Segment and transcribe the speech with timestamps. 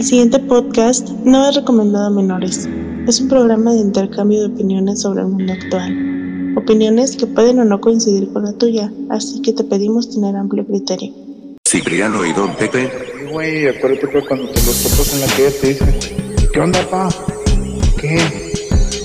[0.00, 2.66] El siguiente podcast no es recomendado a menores.
[3.06, 6.54] Es un programa de intercambio de opiniones sobre el mundo actual.
[6.56, 10.66] Opiniones que pueden o no coincidir con la tuya, así que te pedimos tener amplio
[10.66, 11.12] criterio.
[11.68, 12.90] Cipriano y Don Pepe.
[13.30, 15.94] Güey, acuérdate que cuando te los topas en la calle te dicen,
[16.50, 17.08] ¿qué onda, pa?
[18.00, 18.16] ¿Qué?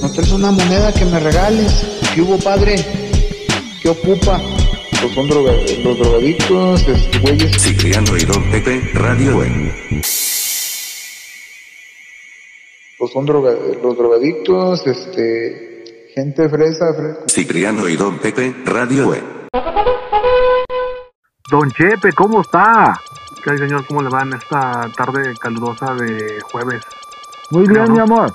[0.02, 1.74] ¿No traes una moneda que me regales?
[2.16, 2.78] ¿Qué hubo, padre?
[3.82, 4.42] ¿Qué ocupa?
[5.02, 5.52] Pues son droga
[5.84, 7.62] los drogadictos, este, güeyes.
[7.62, 9.76] Cipriano y Don Pepe, Radio Web.
[13.06, 13.52] Pues son droga
[13.84, 17.22] los drogadictos, este, gente fresa, fresco.
[17.28, 19.22] Cipriano y Don Pepe, Radio Web.
[21.52, 23.00] Don Chepe, ¿cómo está?
[23.44, 23.86] ¿Qué hay, señor?
[23.86, 26.82] ¿Cómo le va en esta tarde calurosa de jueves?
[27.52, 27.92] Muy bien, Ajá.
[27.94, 28.34] mi amor.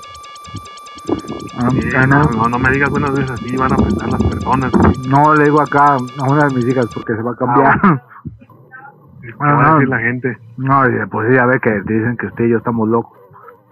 [1.57, 4.07] Ah, Sí, ah, no, no, no, no me digas buenas veces así, van a pensar
[4.09, 4.71] las personas.
[5.09, 7.77] no le digo acá a una de mis hijas porque se va a cambiar.
[7.81, 9.73] ¿Qué Ah, va a no.
[9.73, 10.37] decir la gente?
[10.55, 13.17] No, pues sí, ya ve que dicen que usted y yo estamos locos.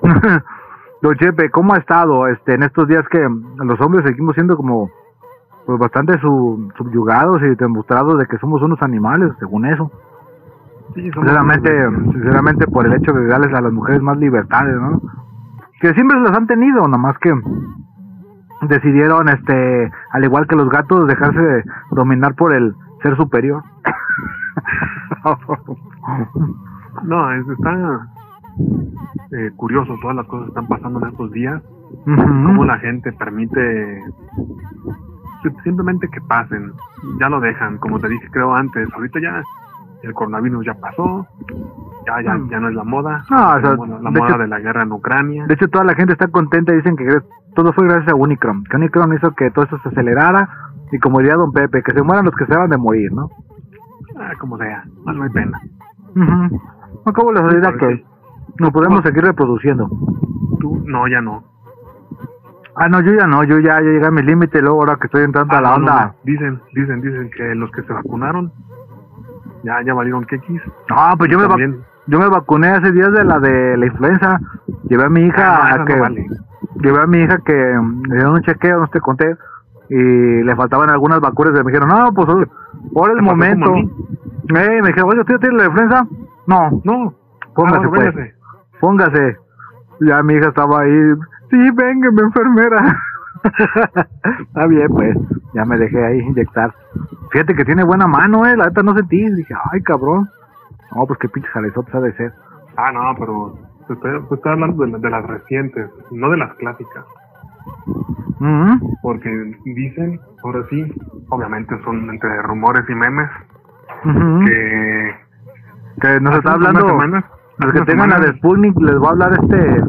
[1.02, 3.26] Don Chepe, ¿cómo ha estado este en estos días que
[3.58, 4.90] los hombres seguimos siendo como
[5.66, 9.92] pues bastante su- subyugados y demostrados de que somos unos animales, según eso?
[10.96, 11.70] Sí, Sinceramente,
[12.12, 15.00] sinceramente por el hecho de darles a las mujeres más libertades, ¿no?
[15.80, 17.32] Que siempre las han tenido, nomás que
[18.68, 23.64] decidieron, este, al igual que los gatos, dejarse dominar por el ser superior.
[27.04, 28.08] No, es, está
[29.32, 31.62] eh, curioso todas las cosas que están pasando en estos días.
[32.06, 32.16] Ujú.
[32.46, 34.04] Cómo la gente permite
[35.44, 36.72] si- simplemente que pasen.
[37.20, 38.88] Ya lo dejan, como te dije creo antes.
[38.94, 39.42] Ahorita ya
[40.04, 41.26] el coronavirus ya pasó.
[42.08, 43.24] Ya, ya, ya no es la moda.
[43.30, 45.46] No, o sea, Como la, la de moda hecho- de la guerra en Ucrania.
[45.48, 47.06] De hecho, toda la gente está contenta y dicen que
[47.56, 48.64] todo fue gracias a Unicron.
[48.66, 50.48] Que Unicron hizo que todo esto se acelerara
[50.92, 53.30] y como diría Don Pepe, que se mueran los que se van de morir, ¿no?
[54.18, 55.60] Ah, como sea, no, no hay pena.
[57.06, 57.42] Acabo la
[57.78, 58.04] que
[58.58, 59.88] no podemos seguir reproduciendo.
[60.60, 61.44] Tú, no, ya no.
[62.76, 65.08] Ah, no, yo ya no, yo ya, ya llegué a mi límite, luego ahora que
[65.08, 66.06] estoy entrando a Ah, la no, no, onda.
[66.06, 66.16] no.
[66.24, 68.52] Dicen, dicen, dicen que los que se vacunaron
[69.64, 70.62] ya, ya valieron quequis.
[70.90, 71.82] No, pues yo me, También.
[72.08, 74.40] yo me vacuné hace días de la de la influenza.
[74.88, 76.26] Llevé a mi hija Ah, no, a que vale.
[76.82, 79.36] llevé a mi hija que le dieron un chequeo, no te conté,
[79.90, 81.54] y le faltaban algunas vacunas.
[81.60, 83.74] Y me dijeron, no, pues es el ¿Te pasó momento.
[83.74, 83.80] a?
[83.80, 86.08] Eh, me dijeron, oye, ¿usted tiene la influenza?
[86.48, 87.14] No, No,
[87.54, 88.36] póngase, Ah, bueno, pues.
[88.80, 89.38] Póngase.
[90.02, 91.14] Ya mi hija estaba ahí,
[91.50, 92.98] sí, véngame, enfermera.
[94.40, 95.18] Está bien, pues,
[95.54, 96.74] ya me dejé ahí inyectar.
[97.32, 99.30] Fíjate que tiene buena mano, eh, la neta no sentí.
[99.34, 100.30] Dije, ay, cabrón.
[100.96, 102.34] No, pues qué pinche jalezote ha de ser.
[102.78, 103.58] Ah, no, pero
[103.88, 107.06] te estoy hablando de, de las recientes, no de las clásicas.
[108.40, 108.98] Ujú.
[109.02, 109.30] Porque
[109.66, 110.94] dicen, ahora sí,
[111.30, 113.30] obviamente son entre rumores y memes,
[114.06, 114.46] Ujú.
[114.46, 115.16] que
[116.02, 116.88] Que nos hace está hablando.
[116.88, 117.26] semanas-
[117.60, 119.82] Los que tengan la de Sputnik les va a hablar este.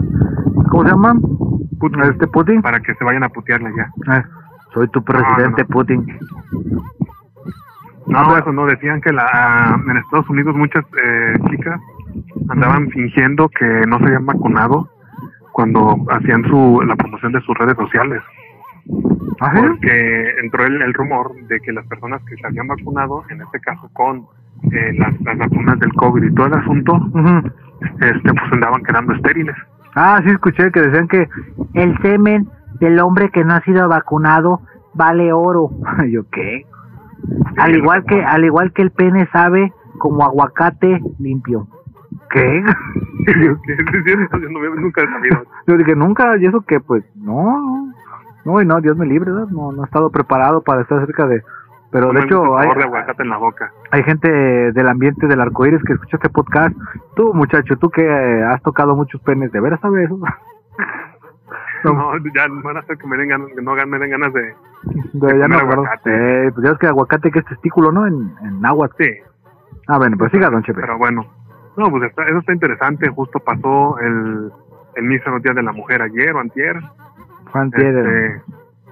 [0.71, 1.15] ¿Cómo se llama?
[1.79, 2.63] Putin, Este Putin.
[2.63, 4.17] para que se vayan a putearle ya.
[4.17, 4.23] Eh,
[4.75, 5.75] soy tu presidente, no, no.
[5.75, 6.19] Putin.
[8.07, 11.81] No, eso no, decían que la, en Estados Unidos muchas eh, chicas
[12.49, 14.91] andaban fingiendo que no se habían vacunado
[15.53, 18.21] cuando hacían su la promoción de sus redes sociales.
[19.41, 19.53] ¿Ah?
[19.57, 23.61] Porque entró el, el rumor de que las personas que se habían vacunado, en este
[23.61, 24.27] caso con
[24.73, 27.51] eh, las, las vacunas del COVID y todo el asunto, Ujú.
[28.01, 29.57] este pues andaban quedando estériles.
[29.95, 31.29] Ah, sí, escuché que decían que
[31.75, 34.61] el semen del hombre que no ha sido vacunado
[34.95, 35.71] vale oro.
[36.11, 36.67] ¿Yo qué?
[37.57, 41.69] Al igual que al igual que el pene sabe como aguacate limpio.
[42.31, 42.65] ¿Qué?
[43.27, 43.57] Yo,
[44.07, 45.45] yo no nunca he sabido.
[45.67, 47.93] Yo dije, nunca, y eso que pues, no,
[48.45, 49.49] no, y no, Dios me libre, ¿verdad?
[49.49, 51.43] No, no he estado preparado para estar cerca de...
[51.93, 53.73] Pero No de hecho, hay, de aguacate en la boca.
[53.91, 56.77] hay gente del ambiente del arcoíris que escucha este podcast.
[57.17, 60.19] Tú, muchacho, tú que eh, has tocado muchos penes, ¿de veras sabes eso?
[61.83, 64.55] No, ya van a hacer que me den ganas, que no me den ganas de...
[65.15, 66.47] De- ya aguacate.
[66.47, 68.07] Eh, pues ya es que aguacate que es testículo, ¿no?
[68.07, 68.95] En, en náhuatl.
[69.03, 69.11] Sí,
[69.89, 70.81] Ah, bueno, pues siga, don Chepe.
[70.81, 71.25] pero bueno.
[71.79, 73.09] No, pues está, eso está interesante.
[73.09, 74.53] Justo pasó el,
[74.95, 76.77] el mísero Día de la Mujer ayer o antier.
[77.51, 78.01] Juan Tiede.
[78.37, 78.43] Este,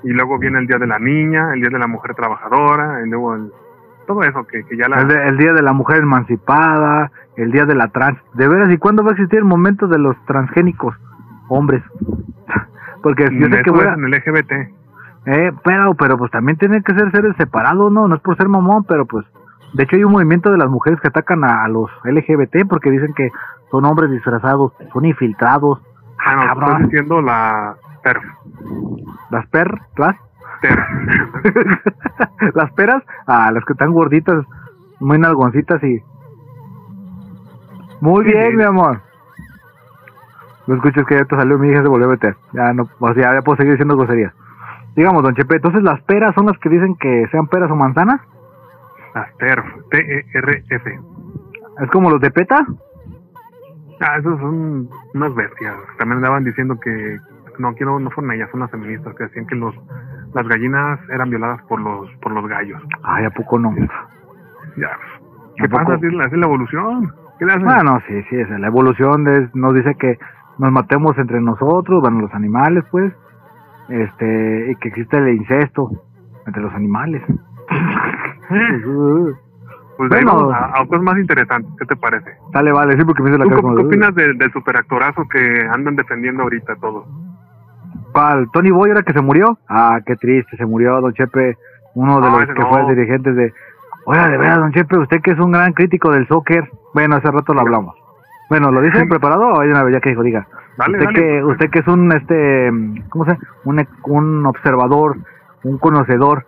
[0.03, 3.09] y luego viene el Día de la Niña, el Día de la Mujer Trabajadora, y
[3.09, 3.51] luego el,
[4.07, 5.01] todo eso que, que ya la...
[5.01, 8.19] El, día de la mujer emancipada, el día de la trans.
[8.35, 10.95] De veras, ¿y cuándo va a existir el momento de los transgénicos
[11.49, 11.83] hombres?
[13.03, 14.53] Porque yo sé que voy es a- en el LGBT.
[15.27, 18.09] Eh, pero, pero pues también tienen que ser seres separados, ¿no?
[18.09, 19.27] No es por ser mamón, pero pues...
[19.75, 22.91] De hecho hay un movimiento de las mujeres que atacan a, a los LGBT porque
[22.91, 23.31] dicen que
[23.71, 25.83] son hombres disfrazados, son infiltrados.
[26.19, 28.23] Ah, no, estoy diciendo la TERF.
[29.31, 30.17] Las per, las,
[30.61, 30.87] TERF.
[32.55, 34.45] las peras, ah, las que están gorditas,
[35.01, 36.03] muy nalgoncitas y...
[38.01, 38.57] Muy Sí, bien, sí.
[38.57, 39.01] mi amor.
[40.67, 42.37] No escuches que ya te salió mi hija se volvió a meter.
[42.53, 44.33] Ya no, o sea, ya puedo seguir diciendo groserías.
[44.95, 48.21] Digamos, don Chepe, entonces las peras son las que dicen que sean peras o manzanas.
[49.15, 51.01] Las TERF, T-E-R-F.
[51.81, 52.67] Es como los de PETA.
[54.01, 55.75] Ah, esos son unas bestias.
[55.99, 57.19] También andaban diciendo que
[57.59, 59.75] no quiero no fueron ellas, son las feministas que decían que los
[60.35, 62.83] las gallinas eran violadas por los por los gallos.
[63.03, 63.75] Ay, ¿a poco no?
[64.77, 64.91] Ya.
[65.57, 65.95] ¿Qué pasa?
[65.95, 67.13] Es la, es la evolución.
[67.39, 67.59] ¿Qué le?
[67.59, 70.19] Bueno, sí, sí, es la evolución de, nos dice que
[70.59, 73.13] nos matemos entre nosotros, bueno, los animales, pues,
[73.89, 75.91] este, y que existe el incesto
[76.47, 77.23] entre los animales.
[79.97, 80.35] pues bueno.
[80.35, 81.73] vamos a, a cosas más interesantes.
[81.79, 82.33] ¿Qué te parece?
[82.53, 85.97] Dale, vale, sí, porque me hizo la ¿Tú qué opinas del, del superactorazo que andan
[85.97, 87.07] defendiendo ahorita todos?
[88.13, 88.49] ¿Cuál?
[88.53, 89.59] ¿Tony Boy era que se murió?
[89.69, 91.57] Ah, qué triste, se murió Don Chepe,
[91.95, 92.69] uno de No, los que no.
[92.69, 93.53] fue dirigentes de...
[94.07, 96.71] Oiga, de verdad, Don Chepe, usted que es un gran crítico del soccer.
[96.95, 97.95] Bueno, hace rato lo hablamos.
[98.49, 100.47] Bueno, ¿lo dice preparado o hay una vez ya que dijo, diga?
[100.79, 101.21] Dale, usted dale.
[101.21, 102.71] que usted que es un este
[103.11, 105.17] cómo se un, un observador
[105.65, 106.47] un conocedor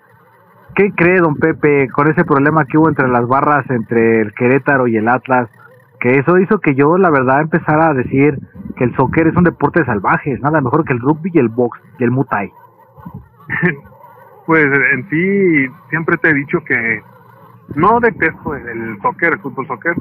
[0.77, 4.87] qué cree don Pepe con ese problema que hubo entre las barras entre el Querétaro
[4.87, 5.49] y el Atlas
[6.01, 8.39] que eso hizo que yo la verdad empezara a decir
[8.77, 11.49] que el soccer es un deporte de salvajes nada mejor que el rugby y el
[11.49, 12.53] box y el muay thai
[14.47, 17.03] Pues en sí siempre te he dicho que
[17.77, 19.95] no detesto el, el soccer, el fútbol soccer,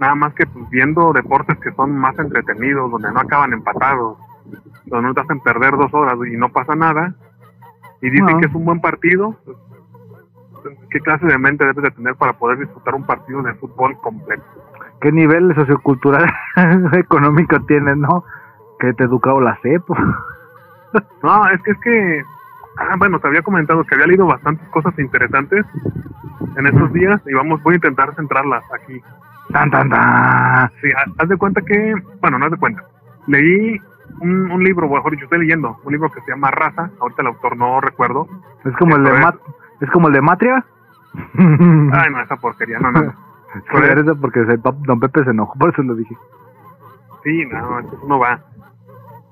[0.00, 4.18] nada más que pues, viendo deportes que son más entretenidos, donde no acaban empatados,
[4.86, 7.14] donde no te hacen perder dos horas y no pasa nada,
[8.00, 8.40] y dicen No.
[8.40, 12.58] que es un buen partido, pues, ¿qué clase de mente debes de tener para poder
[12.58, 14.42] disfrutar un partido de fútbol completo?
[15.04, 16.24] Qué nivel sociocultural
[16.94, 18.24] económico tienes no
[18.80, 19.82] que te educado la CEP
[21.22, 22.24] No, es que es que,
[22.78, 25.66] ah, bueno, te había comentado que había leído bastantes cosas interesantes
[26.56, 29.02] en estos días y vamos, voy a intentar centrarlas aquí.
[29.52, 32.82] tan tan tan Sí, ha- haz de cuenta que, bueno, no haz de cuenta.
[33.26, 33.78] Leí
[34.20, 36.90] un, un libro, mejor dicho, estoy leyendo un libro que se llama Raza.
[37.00, 38.26] Ahorita el autor no recuerdo.
[38.64, 39.34] es como el de es.
[39.80, 40.64] Es como el de Matria
[41.36, 43.12] Ay, no, esa porquería, no, no.
[43.54, 43.62] no.
[43.72, 46.16] Por eso porque se- don Pepe se enojó, por eso lo dije.
[47.22, 48.40] Sí, no, eso no va.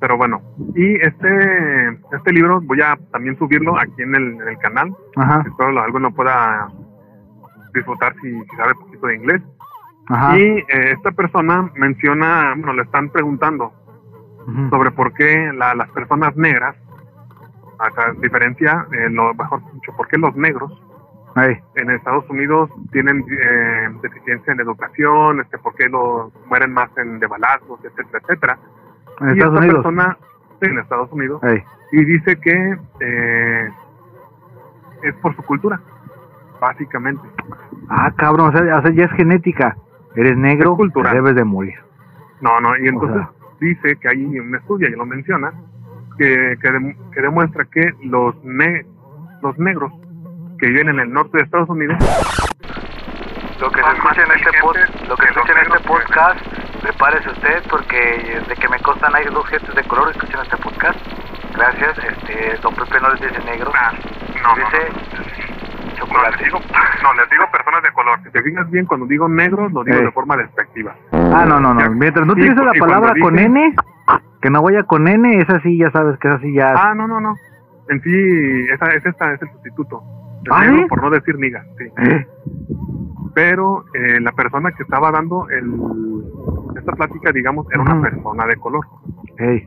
[0.01, 0.41] Pero bueno,
[0.75, 4.93] y este este libro voy a también subirlo aquí en el, en el canal.
[5.17, 6.69] Ajá, Espero lo- alguien lo pueda
[7.75, 9.43] disfrutar si, si sabe poquito de inglés.
[10.09, 10.37] ajá.
[10.39, 13.73] Y eh, esta persona menciona, bueno, le están preguntando
[14.47, 14.69] ujú.
[14.71, 16.75] sobre por qué la- las personas negras,
[17.95, 20.73] sea, diferencia, eh, lo mejor dicho, por qué los negros
[21.75, 27.19] En Estados Unidos tienen eh, deficiencia en educación, este, por qué los mueren más en,
[27.21, 28.59] de balazos, etcétera, etcétera.
[29.21, 29.75] en y Estados esta Unidos.
[29.85, 30.19] persona,
[30.61, 31.43] en Estados Unidos,
[31.93, 33.71] y dice que eh,
[35.03, 35.81] es por su cultura,
[36.61, 37.23] básicamente.
[37.89, 39.77] Ah, cabrón, o sea, o sea, ya es genética.
[40.15, 41.75] Eres negro, te debes de morir.
[42.43, 43.31] No, no, y entonces sea.
[43.61, 45.53] dice que hay un estudio, y lo menciona,
[46.19, 48.85] que, que, dem- que demuestra que los, ne
[49.41, 49.93] los negros
[50.63, 51.99] que viven en el norte de Estados Unidos
[53.61, 54.77] Lo que se escucha en este, pod,
[55.09, 56.39] lo que escucha en este podcast,
[56.81, 60.57] prepárese usted porque de que me constan hay dos gentes de color que escuchan este
[60.59, 60.99] podcast.
[61.57, 65.19] Gracias, este, don Pepe no les dice negro, Ah, no, no, dice no,
[65.89, 66.45] les chocolate.
[66.45, 66.61] digo,
[67.03, 68.19] no, les digo personas de color.
[68.23, 70.05] Si te fijas bien, cuando digo negro, lo digo Eh.
[70.05, 70.95] de forma despectiva.
[71.11, 71.81] Ah, no, no, no.
[71.81, 71.89] Ya.
[71.89, 73.75] Mientras no utilices la palabra con N,
[74.41, 76.73] que no vaya con N, esa sí, ya sabes que esa sí ya.
[76.77, 77.35] Ah, no, no, no.
[77.89, 80.03] En sí, esa, es esta es el sustituto.
[80.45, 81.85] El ¿Ah, negro, por no decir niga, sí.
[81.99, 82.27] ¿Eh?
[83.35, 85.73] Pero eh, la persona que estaba dando el,
[86.77, 88.85] esta plática, digamos, era una persona de color.
[89.39, 89.67] Ey,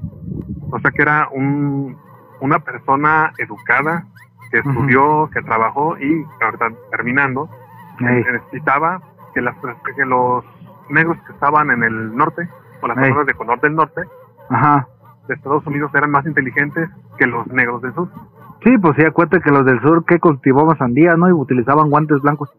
[0.72, 1.98] O sea que era un,
[2.42, 4.06] una persona educada,
[4.52, 7.50] que estudió, que trabajó y ahorita terminando,
[8.00, 8.24] ey.
[8.32, 9.02] necesitaba
[9.34, 9.56] que, las,
[9.96, 10.46] que los
[10.90, 12.48] negros que estaban en el norte,
[12.82, 14.02] o las personas de color del norte,
[14.50, 14.88] Ajá.
[15.28, 18.10] de Estados Unidos eran más inteligentes que los negros del sur.
[18.64, 21.30] Sí, pues sí, acuérdate que los del sur que cultivaban sandía, ¿no?
[21.30, 22.50] Y utilizaban guantes blancos.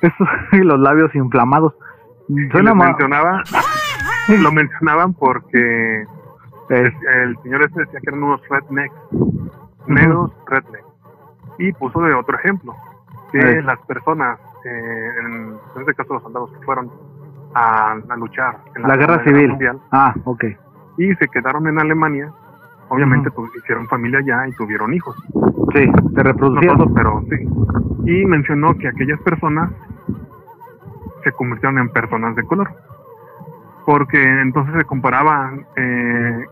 [0.00, 1.74] Eso, y los labios inflamados.
[2.50, 3.42] Suena ma- mencionaba,
[4.42, 6.04] lo mencionaban porque
[6.70, 8.94] el señor este decía que eran unos rednecks,
[9.86, 10.86] negros rednecks.
[11.58, 12.74] Y puso de otro ejemplo,
[13.30, 15.26] que las personas, eh, en,
[15.76, 16.90] en este caso los soldados que fueron
[17.54, 19.50] a, a luchar en la guerra civil.
[19.50, 20.44] Mundial Ah, ok.
[20.98, 22.32] y se quedaron en Alemania,
[22.88, 25.16] obviamente tu- hicieron familia allá y tuvieron hijos.
[25.74, 27.36] Sí, se No todos, pero sí.
[28.06, 29.70] Y mencionó que aquellas personas
[31.22, 32.68] se convirtieron en personas de color.
[33.86, 36.44] Porque entonces se comparaba eh,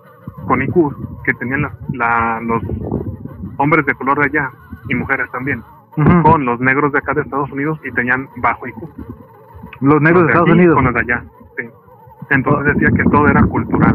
[0.46, 2.62] con IQ que tenían las- la- los
[3.58, 4.50] hombres de color de allá
[4.88, 5.62] y mujeres también,
[6.22, 8.76] con los negros de acá de Estados Unidos y tenían bajo IQ.
[9.80, 10.74] Los negros Los de Estados Unidos.
[10.74, 11.24] Con los de allá,
[11.56, 11.64] sí.
[12.30, 13.94] Entonces decía que todo era cultural.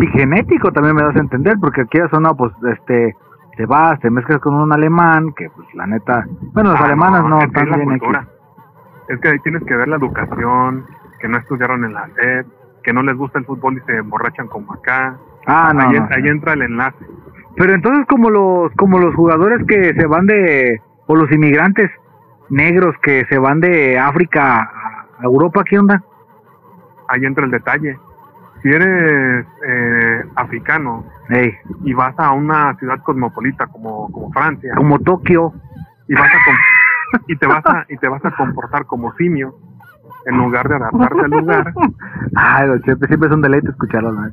[0.00, 3.16] Y genético también me das a entender, porque aquí eso no, pues este,
[3.56, 7.24] te vas, te mezclas con un alemán, que pues la neta, bueno, las Ah, alemanas
[7.24, 8.06] no, que es están bien aquí.
[9.08, 10.86] Es que ahí tienes que ver la educación,
[11.20, 12.46] que no estudiaron en la SED,
[12.82, 15.16] que no les gusta el fútbol y se emborrachan como acá.
[15.46, 16.08] Ah, no, ahí, no.
[16.10, 16.96] ahí entra el enlace.
[17.56, 21.90] Pero entonces como los como los jugadores que se van de o los inmigrantes
[22.50, 24.62] negros que se van de África
[25.18, 26.02] a Europa, ¿qué onda?
[27.08, 27.98] Ahí entra el detalle.
[28.64, 31.04] Si eres eh, africano
[31.82, 35.52] y vas a una ciudad cosmopolita como, como Francia como Tokio.
[36.08, 39.54] y vas a y te vas a y te vas a comportar como simio
[40.24, 41.74] en lugar de adaptarte al lugar
[42.36, 44.30] Ay, don Chepe, siempre es un deleite escucharlo, ¿no?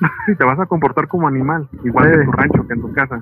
[0.38, 3.20] te vas a comportar como animal igual que en tu rancho que en tu casa.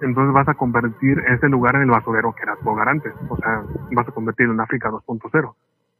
[0.00, 3.36] Entonces vas a convertir ese lugar en el basurero que era tu hogar antes o
[3.36, 3.62] sea
[3.92, 5.54] vas a convertir en África 2.0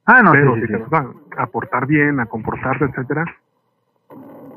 [0.06, 0.84] Ah, no, pero sí, si sí, te sí.
[0.90, 3.24] vas a, a portar bien a comportarte etcétera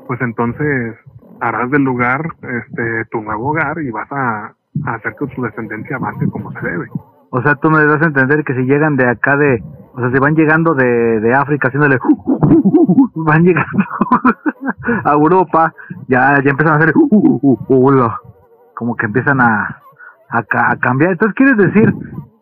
[0.06, 0.96] pues entonces
[1.40, 4.54] harás del lugar este tu nuevo hogar y vas a,
[4.86, 6.86] a hacer que tu descendencia avance como se debe
[7.30, 9.62] O sea, tú me das a entender que si llegan de acá de,
[9.94, 11.98] o sea, si van llegando de, de África haciéndole,
[13.14, 13.84] van llegando
[15.04, 15.72] a Europa,
[16.08, 16.92] ya, ya empiezan a hacer,
[18.74, 19.80] como que empiezan a,
[20.28, 21.12] a, a cambiar.
[21.12, 21.94] Entonces, ¿quieres decir,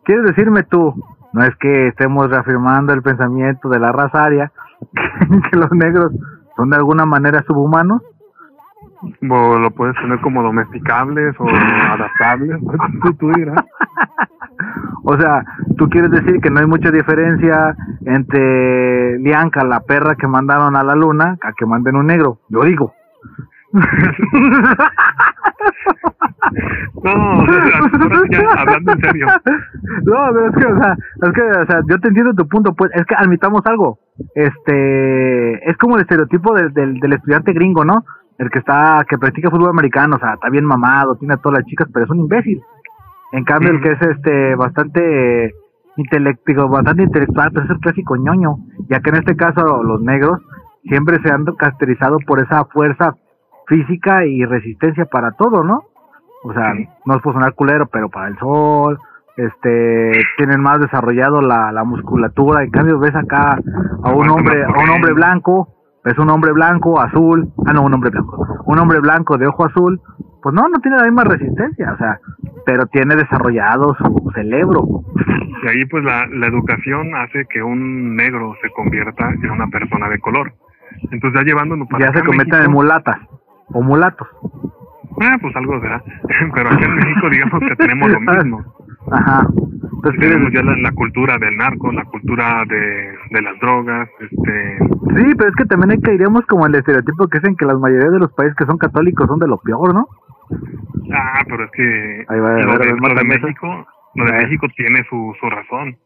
[0.04, 0.94] quieres decirme tú,
[1.32, 4.52] no es que estemos reafirmando el pensamiento de la raza aria,
[5.50, 6.12] que los negros
[6.56, 8.02] son de alguna manera subhumanos?
[9.30, 12.58] O lo puedes tener como domesticables o adaptables,
[13.02, 13.64] tú, tú dirás.
[15.04, 15.42] O sea,
[15.78, 20.82] tú quieres decir que no hay mucha diferencia entre Lianca, la perra que mandaron a
[20.82, 22.40] la luna, a que manden un negro.
[22.49, 22.92] Yo digo.
[27.02, 29.26] No, o sea, sí ya, hablando en serio.
[30.04, 32.75] No, pero es que, o sea, es que, o sea, yo te entiendo tu punto,
[32.75, 33.98] pues, es que admitamos algo.
[34.34, 38.04] Este, es como el estereotipo del, del, del estudiante gringo, ¿no?
[38.38, 41.58] El que está, que practica fútbol americano, o sea, está bien mamado, tiene a todas
[41.58, 42.62] las chicas, pero es un imbécil.
[43.32, 45.54] En cambio, el que es este bastante
[45.96, 48.56] intelectual, bastante intelectual, pues es el clásico ñoño,
[48.88, 50.40] ya que en este caso los negros
[50.84, 53.14] siempre se han caracterizado por esa fuerza
[53.68, 55.84] física y resistencia para todo, ¿no?
[56.42, 56.88] O sea, Sí.
[57.04, 58.98] no es por sonar culero, pero para el sol,
[59.37, 63.58] este, tienen más desarrollado la, la musculatura, en cambio ves acá
[64.02, 65.68] a un hombre, a un hombre blanco,
[66.04, 69.66] ves un hombre blanco, azul, ah no, un hombre blanco, un hombre blanco de ojo
[69.66, 70.00] azul,
[70.42, 72.18] pues no, no tiene la misma resistencia, o sea,
[72.64, 74.82] pero tiene desarrollado su cerebro.
[75.62, 80.08] Y ahí pues la, la educación hace que un negro se convierta en una persona
[80.08, 80.52] de color.
[81.10, 83.18] Entonces ya llevándolo para ya se acá en mulatas
[83.72, 84.28] o mulatos.
[85.20, 86.02] ah, pues algo será.
[86.54, 88.75] Pero aquí en México digamos que tenemos lo mismo.
[89.12, 89.46] Ajá.
[89.98, 94.08] Entonces, Tenemos ¿quieres- ya la, la cultura del narco, la cultura de, de las drogas,
[94.20, 94.78] este...
[94.78, 97.75] Sí, pero es que también hay que iríamos como el estereotipo que dicen que la
[97.76, 100.06] mayoría de los países que son católicos son de lo peor, ¿no?
[101.12, 103.25] Ah, pero es que Ahí va, lo ver, de, lo de.
[103.25, 104.42] México, lo de ver.
[104.44, 105.96] México tiene su, su razón.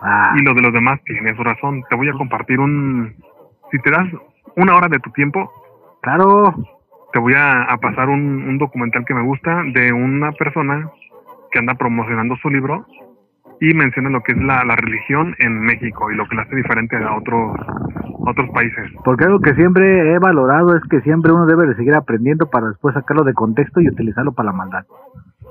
[0.00, 1.82] Ah, Y lo de los demás tiene su razón.
[1.90, 3.14] Te voy a compartir un...
[3.70, 4.06] Si te das
[4.56, 5.50] una hora de tu tiempo,
[6.00, 6.54] claro.
[7.12, 10.90] Te voy a, a pasar un, un documental que me gusta de una persona
[11.50, 12.86] que anda promocionando su libro
[13.60, 16.56] y menciona lo que es la, la religión en México y lo que la hace
[16.56, 17.56] diferente a otros,
[18.20, 18.92] otros países.
[19.04, 22.68] Porque algo que siempre he valorado es que siempre uno debe de seguir aprendiendo para
[22.68, 24.84] después sacarlo de contexto y utilizarlo para la maldad.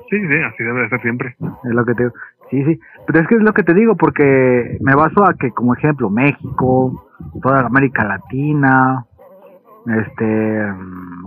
[0.10, 1.36] Sí, sí, así debe de ser siempre.
[1.64, 2.10] Es lo que te
[2.52, 2.80] Sí, sí.
[3.08, 6.12] Pero es que es lo que te digo porque me baso a que, como ejemplo,
[6.12, 7.08] México,
[7.42, 9.04] toda América Latina,
[9.88, 10.74] este,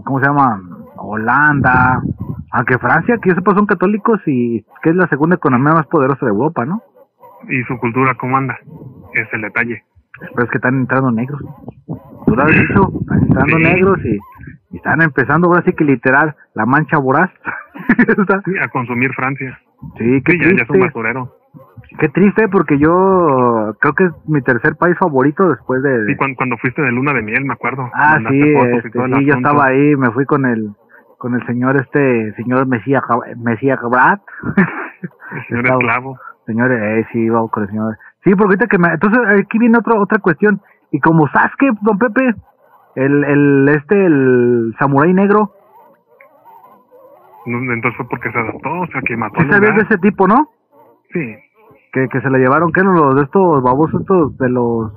[0.05, 0.61] ¿cómo se llama?
[0.97, 2.01] Holanda,
[2.53, 6.27] aunque Francia, que yo sepa, son católicos y que es la segunda economía más poderosa
[6.27, 6.83] de Europa, ¿no?
[7.49, 8.59] Y su cultura, ¿cómo anda?
[9.15, 9.85] Es el detalle.
[10.21, 11.41] Pero es que están entrando negros.
[12.27, 13.63] Tú lo has dicho, están entrando Sí.
[13.63, 14.19] negros y,
[14.75, 17.31] y están empezando ahora sí que literal la mancha voraz.
[18.45, 19.57] Sí, a consumir Francia.
[19.97, 21.33] sí, Sí, ya, ya es un basurero.
[21.99, 26.07] Qué triste porque yo creo que es mi tercer país favorito después de...
[26.07, 27.89] Sí, cuando, cuando fuiste de luna de miel, me acuerdo.
[27.95, 30.71] Ah, sí, este, sí, yo estaba ahí, me fui con el
[31.17, 34.19] con el señor este, señor Mesías Brad.
[35.33, 36.19] El señor Estaba- esclavo.
[36.47, 37.99] Señor, eh, sí, iba con el señor.
[38.25, 38.89] Sí, porque ahorita que me...
[38.89, 40.61] Entonces, aquí viene otra otra cuestión.
[40.91, 42.35] Y como Sasuke, don Pepe,
[42.95, 45.53] el, el este, el samurái negro,
[47.45, 50.27] Entonces fue porque se adaptó, o sea, que mató ¿sí al sabías de ese tipo,
[50.27, 50.49] no?
[51.13, 51.37] Sí,
[51.93, 54.93] Que, que se le llevaron, que eran los de estos babosos estos de los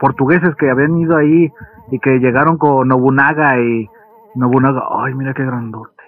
[0.00, 1.52] portugueses que habían ido ahí
[1.90, 3.88] y que llegaron con Nobunaga y
[4.34, 6.02] Nobunaga, ay, mira qué grandote,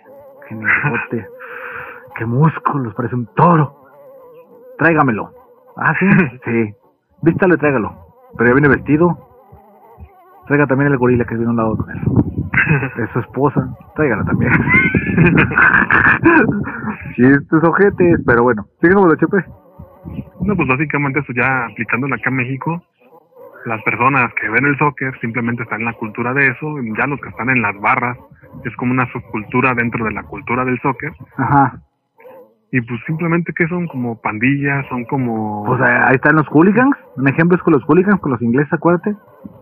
[0.48, 1.28] qué grandote,
[2.16, 3.74] qué músculos, parece un toro.
[4.78, 5.32] Tráigamelo.
[5.76, 6.06] Ah, sí,
[6.44, 6.74] sí.
[7.22, 7.92] Vístalo y tráigalo.
[8.36, 9.18] Pero ya viene vestido.
[10.46, 12.00] Traiga también el gorila que viene a un lado con él.
[12.98, 13.68] Es su esposa.
[13.94, 14.52] Tráigala también.
[17.14, 18.66] Chistes ojetes, pero bueno.
[18.80, 19.44] Sigamos, Chepe.
[20.40, 22.82] No, pues básicamente eso ya aplicándolo acá en México,
[23.64, 27.20] las personas que ven el soccer simplemente están en la cultura de eso, ya los
[27.20, 28.16] que están en las barras,
[28.64, 31.80] es como una subcultura dentro de la cultura del soccer, Ajá.
[32.72, 35.64] y pues simplemente que son como pandillas, son como...
[35.66, 36.96] Pues ahí están los hooligans.
[37.16, 39.14] Un ejemplo es con los hooligans, con los ingleses, acuérdate.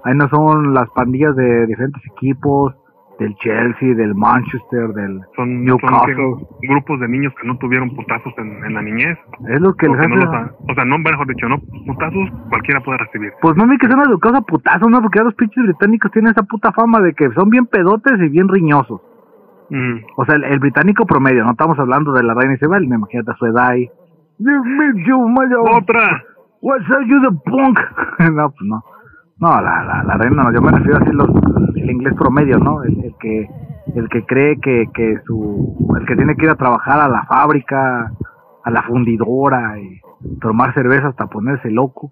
[0.04, 2.74] Ahí no son las pandillas de diferentes equipos,
[3.18, 6.14] del Chelsea, del Manchester, del son, Newcastle.
[6.14, 9.18] son grupos de niños que no tuvieron putazos en, en la niñez.
[9.48, 10.24] Es lo que o, les no hace...
[10.24, 13.32] los ha- o sea, no, mejor dicho, no putazos cualquiera puede recibir.
[13.40, 15.00] Pues no me que sean educados a putazos, ¿no?
[15.00, 18.28] Porque ya los pinches británicos tienen esa puta fama de que son bien pedotes y
[18.28, 19.00] bien riñosos.
[19.70, 19.96] Mm.
[20.16, 23.24] O sea, el, el británico promedio, no estamos hablando de la reina Isabel, me imagino
[23.26, 23.90] a su edad y...
[25.62, 26.22] Otra.
[26.60, 27.78] What's up, you the punk?
[28.32, 28.84] no, pues no.
[29.38, 31.28] No, la, la, la reina, no, yo me refiero así los,
[31.76, 32.82] el inglés promedio, ¿no?
[32.82, 33.48] El, que
[33.94, 35.76] el que cree que, que su...
[35.98, 38.12] El que tiene que ir a trabajar a la fábrica,
[38.64, 40.00] a la fundidora y
[40.40, 42.10] tomar cerveza hasta ponerse loco.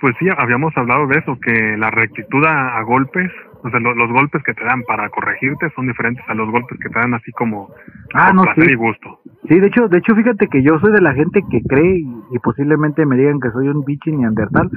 [0.00, 3.30] Pues sí, habíamos hablado de eso, que la rectitud a, a golpes,
[3.62, 6.78] o sea, lo- los golpes que te dan para corregirte son diferentes a los golpes
[6.80, 7.68] que te dan así como
[8.14, 8.72] Ah, no, placer sí.
[8.72, 9.20] y gusto.
[9.48, 12.22] Sí, de hecho, de hecho, fíjate que yo soy de la gente que cree y,
[12.32, 14.70] y posiblemente me digan que soy un bichi neandertal,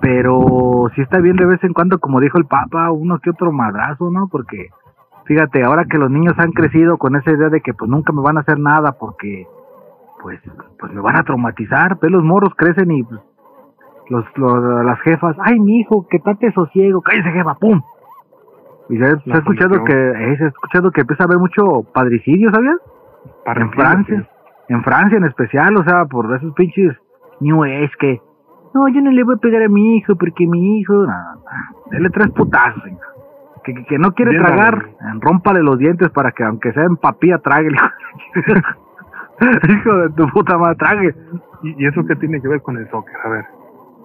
[0.00, 3.52] pero sí está bien de vez en cuando, como dijo el Papa, uno que otro
[3.52, 4.28] madrazo, ¿no?
[4.30, 4.68] Porque
[5.24, 8.22] fíjate, ahora que los niños han crecido con esa idea de que pues nunca me
[8.22, 9.46] van a hacer nada porque
[10.22, 10.40] pues
[10.78, 13.20] pues me van a traumatizar, pues los morros crecen y pues,
[14.10, 17.80] los, los las jefas, ay mi hijo, que tate sosiego, cállese jefa, pum.
[18.88, 21.26] Y se, ha- se ha La escuchado que eh, se ha escuchado que empieza a
[21.26, 22.76] haber mucho padricidio, ¿sabías?
[23.46, 24.28] En Francia,
[24.68, 26.96] en Francia en especial, o sea, por esos pinches
[27.40, 27.62] New
[27.98, 28.20] que,
[28.74, 31.40] no, yo no le voy a pegar a mi hijo porque mi hijo, no, no,
[31.90, 33.00] dele tres putazos, señor.
[33.64, 35.16] que, que, que no quiere Bien, tragar, dale.
[35.16, 38.52] eh, rómpale los dientes para que aunque sea en papilla trague, el hijo.
[39.68, 41.14] hijo de tu puta madre, trague.
[41.62, 43.14] ¿Y, y eso qué tiene que ver con el soccer?
[43.24, 43.44] A ver,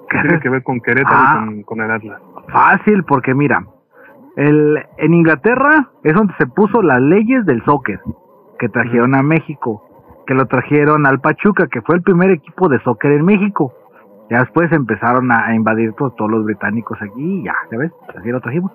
[0.10, 1.39] ¿qué ¿Qué tiene que ver con Querétaro Ah.
[1.43, 2.21] y con, con el Atlas?
[2.49, 3.63] Fácil, porque mira,
[4.36, 8.00] el, en Inglaterra es donde se puso las leyes del soccer
[8.60, 9.84] que trajeron a México,
[10.28, 13.74] que lo trajeron al Pachuca, que fue el primer equipo de soccer en México.
[14.30, 17.91] Ya después empezaron a, invadir todos los británicos aquí y ya, ¿ya ves?
[18.17, 18.72] Así lo trajimos.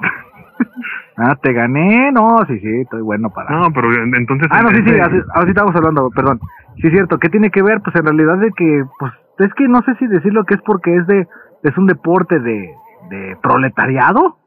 [1.16, 3.50] ah, te gané, no, sí, sí, estoy bueno para...
[3.50, 4.48] No, pero en- entonces...
[4.50, 6.40] Ah, no, sí, sí, ese- así, así estamos hablando, perdón.
[6.76, 7.18] Sí, es cierto.
[7.18, 7.80] ¿Qué tiene que ver?
[7.82, 10.94] Pues en realidad de que, pues, es que no sé si decirlo que es porque
[10.96, 11.26] es de,
[11.62, 12.70] es un deporte de,
[13.10, 14.38] de proletariado.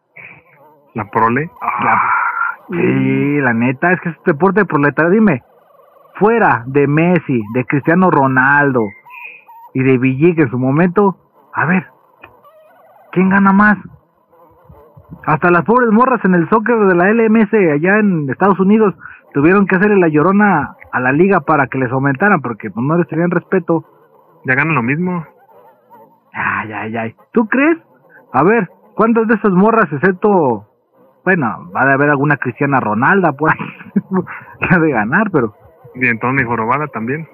[0.93, 1.49] La prole.
[1.61, 2.19] Ah,
[2.69, 5.13] Sí, la neta, es que es un deporte de proletariado.
[5.13, 5.43] Dime,
[6.19, 8.83] fuera de Messi, de Cristiano Ronaldo
[9.73, 11.17] y de Villique en su momento,
[11.53, 11.87] a ver,
[13.11, 13.77] ¿quién gana más?
[15.25, 18.93] Hasta las pobres morras en el soccer de la LMS allá en Estados Unidos
[19.33, 22.97] tuvieron que hacerle la llorona a la liga para que les aumentaran porque pues, no
[22.97, 23.83] les tenían respeto.
[24.45, 25.25] ya ganan lo mismo.
[26.33, 27.15] Ay, ay, ay.
[27.31, 27.79] ¿Tú crees?
[28.31, 30.68] A ver, ¿cuántas de esas morras, excepto,
[31.23, 33.57] bueno, va a haber alguna Cristiana Ronalda por ahí
[34.59, 35.53] que ha de ganar, pero
[35.95, 37.27] Y entonces Jorobada también.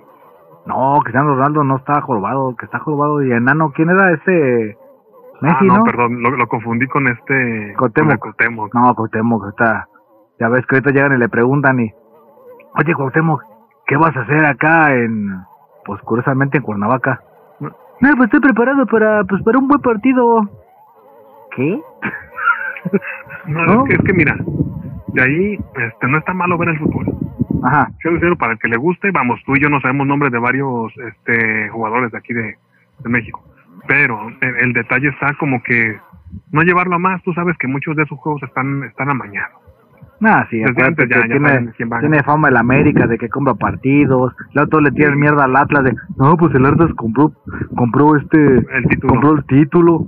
[0.66, 3.72] no, Cristiano Ronaldo no está jorobado, que está jorobado y enano.
[3.74, 4.78] ¿Quién era ese?
[4.78, 5.84] ah, Messi, no, ¿no?
[5.84, 7.74] perdón, lo, lo confundí con este...
[7.78, 8.20] Cuauhtémoc.
[8.20, 8.74] con Cuauhtémoc.
[8.74, 9.88] No, Cuauhtémoc está.
[10.40, 11.94] Ya ves que ahorita llegan y le preguntan y,
[12.78, 13.44] oye Cuauhtémoc,
[13.86, 15.30] ¿qué vas a hacer acá en,
[15.86, 17.22] pues curiosamente en Cuernavaca?
[17.60, 20.42] No, pues estoy preparado para, pues para un buen partido.
[21.56, 21.82] ¿Qué?
[23.48, 23.84] No, ¿No?
[23.84, 24.36] Es, que, es que mira,
[25.14, 27.06] de ahí este, no está malo ver el fútbol.
[27.64, 27.90] Ajá.
[28.02, 30.94] Sincero, para el que le guste, vamos, tú y yo no sabemos nombres de varios
[30.98, 32.56] este, jugadores de aquí de,
[33.00, 33.44] de México.
[33.88, 35.98] Pero el, el detalle está como que
[36.52, 39.62] no llevarlo a más, tú sabes que muchos de esos juegos están, están amañados.
[40.22, 44.34] Ah, sí, antes ya- tiene, tiene fama el América de que compra partidos.
[44.54, 47.34] Luego todos le tiran mierda al Atlas de, no, pues el Atlas compró,
[47.76, 49.12] compró este, El título.
[49.14, 50.06] compró el título.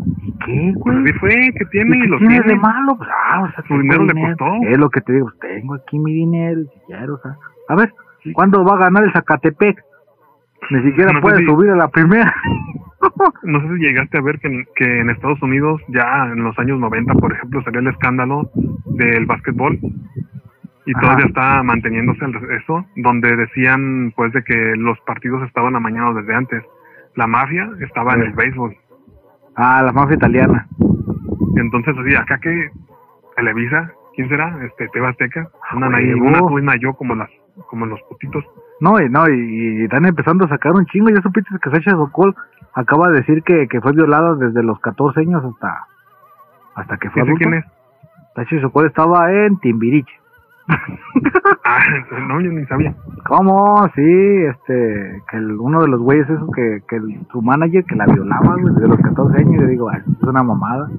[0.47, 2.47] ¿Y qué, tiene y qué lo tiene tiene.
[2.53, 2.95] de malo?
[2.97, 4.37] Pues, ah, o sea, Su tengo dinero le dinero.
[4.37, 4.67] costó.
[4.67, 7.35] Es lo que te digo, pues, tengo aquí mi dinero, o sea.
[7.69, 7.93] A ver,
[8.33, 9.81] ¿cuándo va a ganar el Zacatepec?
[10.71, 12.33] Ni siquiera No puede si- subir a la primera.
[13.43, 16.57] No sé si llegaste a ver que en, que en Estados Unidos, ya en los
[16.57, 18.49] años 90, por ejemplo, salió el escándalo
[18.85, 19.77] del básquetbol
[20.85, 21.01] y Ajá.
[21.01, 22.25] todavía está manteniéndose
[22.59, 26.63] eso, donde decían pues de que los partidos estaban amañados desde antes.
[27.15, 28.27] La mafia estaba en Sí.
[28.27, 28.75] el béisbol.
[29.57, 30.67] Ah, la mafia italiana.
[31.55, 32.69] Entonces, así, acá que
[33.35, 34.57] Televisa, ¿quién será?
[34.63, 37.29] Este, TV Azteca, andan ahí, una tú y una yo como las,
[37.69, 38.45] como los putitos.
[38.79, 41.09] No, y no, y, y están empezando a sacar un chingo.
[41.09, 42.35] Ya supiste que Sasha Sokol
[42.73, 45.87] acaba de decir que, que fue violada desde los 14 años hasta
[46.75, 47.49] Hasta que fue ¿Ese adulto.
[47.49, 47.65] quién es?
[48.35, 50.13] Tachi Socorro estaba en Timbiriche.
[51.63, 51.79] Ah,
[52.27, 52.93] no, yo ni sabía.
[53.27, 53.87] ¿Cómo?
[53.95, 54.01] Sí,
[54.45, 58.05] este, que el- uno de los güeyes esos que, que el- su manager que la
[58.05, 60.89] violaba, güey, desde los 14 años, yo digo, "Ah, eso es una mamada.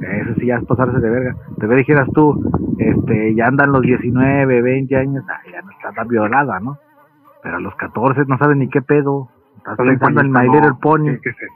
[0.00, 1.34] Eso sí ya es pasarse de verga.
[1.58, 2.42] Te ve dijeras tú,
[2.78, 6.78] este, ya andan los 19, 20 años, ah, ya no está tan violada, ¿no?
[7.42, 9.28] Pero a los 14 no saben ni qué pedo.
[9.58, 10.78] Estás Está bien pensando en My Little ¿no?
[10.78, 11.04] Pony.
[11.12, 11.54] ¿Qué- qué es eso?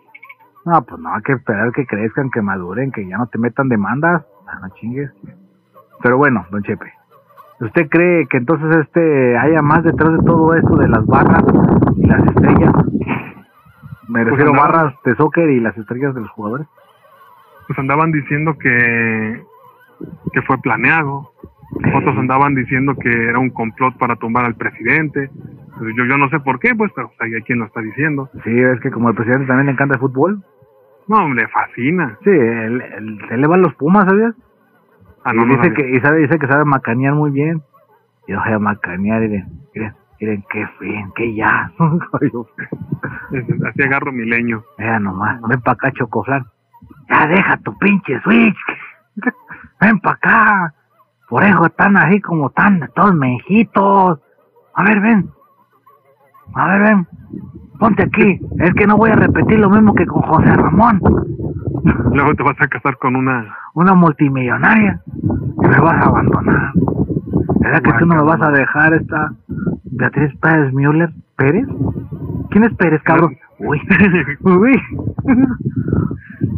[0.65, 3.69] No, pues no, hay que esperar que crezcan, que maduren, que ya no te metan
[3.69, 4.25] demandas.
[4.47, 5.11] Ah, no chingues.
[6.03, 6.93] Pero bueno, don Chepe,
[7.61, 11.45] ¿usted cree que entonces este haya más detrás de todo esto de las barras
[11.97, 12.73] y las estrellas?
[14.09, 16.67] Me Pues refiero a andaba- barras de soccer y las estrellas de los jugadores.
[17.67, 19.43] Pues andaban diciendo que,
[20.33, 21.33] que fue planeado.
[21.95, 25.29] Otros andaban diciendo que era un complot para tumbar al presidente.
[25.79, 28.31] Pues yo, yo no sé por qué, pues, pero pues, hay quien lo está diciendo.
[28.43, 30.43] Sí, es que como el presidente también le encanta el fútbol.
[31.09, 32.17] No, le fascina.
[32.25, 34.35] Sí, él, él, él le va a los Pumas, ¿sabías?
[35.25, 37.63] Ah, y no, dice que y sabe, dice que sabe macanear muy bien.
[38.27, 41.71] Y yo voy a macanear, miren, miren, miren qué fin, qué ya.
[43.69, 44.63] Así agarro mi leño.
[44.79, 46.47] Mira nomás, ven pa' acá, Chocoflan.
[47.09, 48.57] Ya deja tu pinche Switch.
[49.81, 50.75] Ven pa' acá.
[51.29, 54.21] Por eso están así como están de todos mejitos.
[54.75, 55.31] A ver, ven.
[56.55, 57.09] A ver, ven.
[57.79, 58.41] Ponte aquí.
[58.59, 61.01] Es que no voy a repetir lo mismo que con José Ramón.
[62.13, 63.55] Luego te vas a casar con una...
[63.75, 65.01] Una multimillonaria.
[65.15, 66.73] Y me vas a abandonar.
[67.61, 69.33] ¿Verdad que tú no me vas a dejar esta
[69.85, 71.11] Beatriz Pérez Müller?
[71.37, 71.67] ¿Pérez?
[72.51, 73.37] ¿Quién es Pérez, cabrón?
[73.59, 73.81] Uy.
[74.43, 74.83] Uy.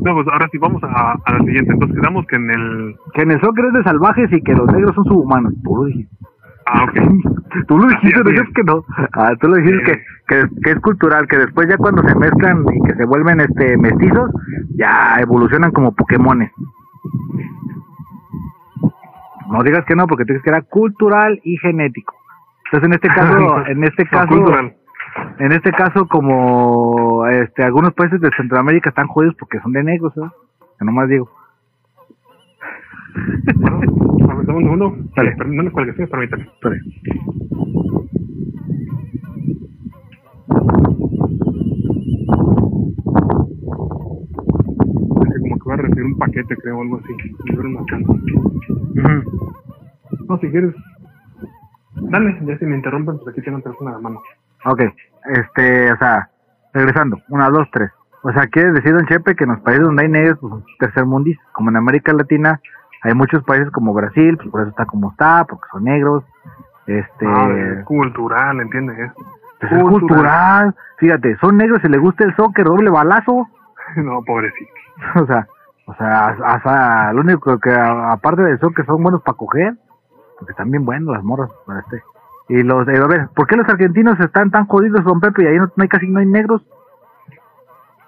[0.02, 1.72] No, pues ahora sí vamos a, a la siguiente.
[1.72, 2.96] Entonces quedamos que en el...
[3.12, 5.52] Que en el soccer es de salvajes y que los negros son subhumanos.
[5.86, 6.16] Dijiste.
[6.72, 6.94] Ah, ok.
[7.66, 8.48] Tú lo dijiste, no es.
[8.54, 8.84] que no.
[9.12, 12.64] Ah, tú lo dijiste que, que, que es cultural, que después ya cuando se mezclan
[12.72, 14.30] y que se vuelven este mestizos,
[14.76, 16.52] ya evolucionan como Pokémones.
[19.48, 22.14] No digas que no, porque tú dices que era cultural y genético.
[22.66, 24.76] Entonces en este caso, en este caso, cultural.
[25.40, 30.16] en este caso como este algunos países de Centroamérica están jodidos porque son de negros,
[30.16, 30.30] ¿eh?
[30.78, 31.28] Que nomás digo.
[33.54, 34.96] Bueno, un segundo.
[35.16, 35.30] Dale.
[35.30, 36.46] Eh, per- No me cuelgues, permítame.
[44.10, 47.14] Que como que voy a recibir un paquete, creo, algo así.
[47.54, 49.22] Duele una.
[50.28, 50.74] No, si quieres...
[51.94, 54.20] Dale, ya si me interrumpen, pues aquí tengo el teléfono a la mano.
[54.64, 54.80] Ok,
[55.34, 56.28] este, o sea,
[56.72, 57.90] regresando, una, dos, tres.
[58.22, 60.64] O sea, quiere decir, don Chepe, que en los países donde hay negros, pues son
[60.78, 61.46] tercermundistas.
[61.52, 62.60] Como en América Latina,
[63.02, 66.24] hay muchos países como Brasil, pues por eso está como está, porque son negros.
[66.86, 68.98] Este, Ah, es cultural, ¿entiendes?
[68.98, 69.12] Es-
[69.60, 70.74] pues es cultural.
[70.98, 73.48] Fíjate, son negros y les gusta el soccer, doble balazo.
[73.96, 74.70] No, pobrecito.
[75.16, 75.46] o sea,
[75.86, 79.74] o sea, hasta lo único que, aparte del soccer, son buenos para coger,
[80.38, 82.02] porque están bien buenos las morras para este.
[82.48, 85.46] Y los, eh, a ver, ¿por qué los argentinos están tan jodidos, don Pepe, y
[85.46, 86.62] ahí no, no hay casi no hay negros?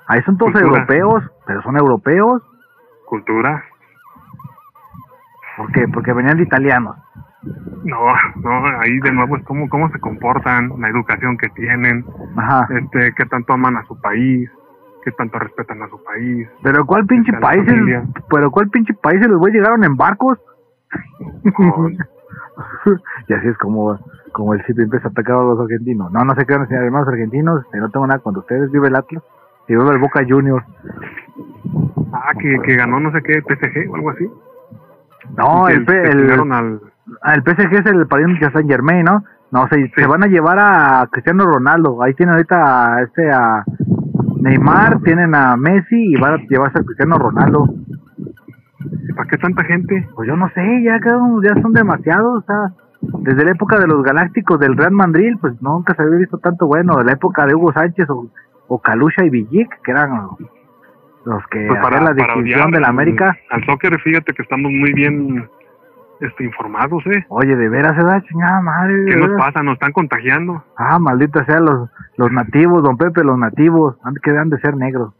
[0.07, 0.72] Ahí son todos Cultura.
[0.74, 2.42] europeos, pero son europeos.
[3.07, 3.64] Cultura.
[5.62, 5.87] ¿Por qué?
[5.87, 6.96] Porque venían de italianos.
[7.85, 7.98] No,
[8.42, 12.05] no, ahí de nuevo es cómo, cómo se comportan, la educación que tienen,
[12.37, 12.66] Ajá.
[12.70, 14.51] este, qué tanto aman a su país,
[15.05, 16.48] qué tanto respetan a su país.
[16.64, 17.64] Pero ¿cuál pinche la país?
[17.64, 18.03] familia.
[18.29, 20.38] Pero ¿cuál pinche país los güeyes llegaron en barcos?
[23.29, 23.98] Y así es como,
[24.33, 26.12] como el siempre empieza a atacar a los argentinos.
[26.12, 28.96] No, no se crean, señores hermanos argentinos, este, no tengo nada contra ustedes, vive el
[28.96, 29.22] Atlas
[29.68, 30.64] y vive el Boca Juniors.
[32.12, 34.29] Ah, que, que ganó no sé qué, PSG o algo así.
[35.37, 36.81] No, el, el, chingaron al...
[37.35, 39.25] el PSG es el Paris Saint Germain, ¿no?
[39.51, 42.03] No, se, se van a llevar a Cristiano Ronaldo.
[42.03, 42.57] Ahí tienen ahorita
[42.97, 43.64] a este a
[44.40, 47.66] Neymar, tienen a Messi y van a llevarse a Cristiano Ronaldo.
[49.14, 50.09] ¿Para qué tanta gente?
[50.14, 52.73] Pues yo no sé, ya, ya son demasiados, o sea,
[53.21, 56.66] desde la época de los Galácticos del Real Madrid, pues nunca se había visto tanto
[56.66, 58.29] bueno, de la época de Hugo Sánchez o,
[58.68, 60.29] o Kalusha y Villic, que eran
[61.25, 63.37] los que Pues la distinción de la al- América.
[63.51, 65.49] Al soccer, fíjate que estamos muy bien
[66.21, 67.25] este, informados, ¿eh?
[67.29, 69.05] Oye, de veras da chingada madre.
[69.07, 69.63] ¿Qué nos pasa?
[69.63, 70.63] Nos están contagiando.
[70.77, 75.13] Ah, maldita sea los, los nativos, don Pepe, los nativos, que han de ser negros.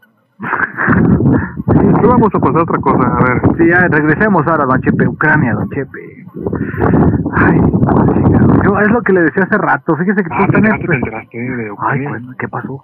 [1.95, 3.41] Pero vamos a pasar a otra cosa, a ver.
[3.57, 6.25] Sí, ya regresemos ahora, don Chepe, Ucrania, don Chepe.
[7.35, 7.61] Ay.
[8.65, 10.65] Yo, es lo que le decía hace rato, fíjese que tú Ah, te estás en
[10.65, 12.83] enteraste, te enteraste de Ay, pues, ¿qué pasó?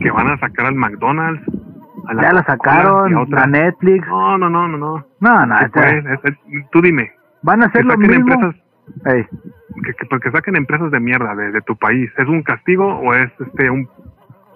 [0.00, 1.42] que van a sacar al McDonald's.
[2.06, 3.42] A Ya la sacaron, a otra.
[3.42, 4.06] a Netflix.
[4.06, 5.06] No, no, no, no, no.
[5.20, 8.14] No, no, pues, es- es- tú dime, van a hacer lo mismo.
[8.34, 8.54] empresas,
[9.04, 12.10] que, que, pues, que saquen empresas de mierda de, de tu país.
[12.16, 13.88] ¿Es un castigo o es este un,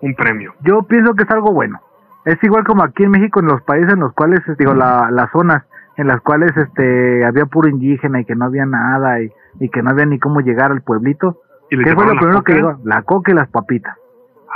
[0.01, 0.55] un premio?
[0.63, 1.81] yo pienso que es algo bueno.
[2.25, 5.31] Es igual como aquí en México, en los países en los cuales, digo, la, las
[5.33, 5.65] zonas
[5.97, 9.83] en las cuales este había puro indígena y que no había nada y, y que
[9.83, 11.39] no había ni cómo llegar al pueblito.
[11.71, 12.79] ¿Y le ¿Qué fue lo primero que llegó?
[12.85, 13.97] La coca y las papitas.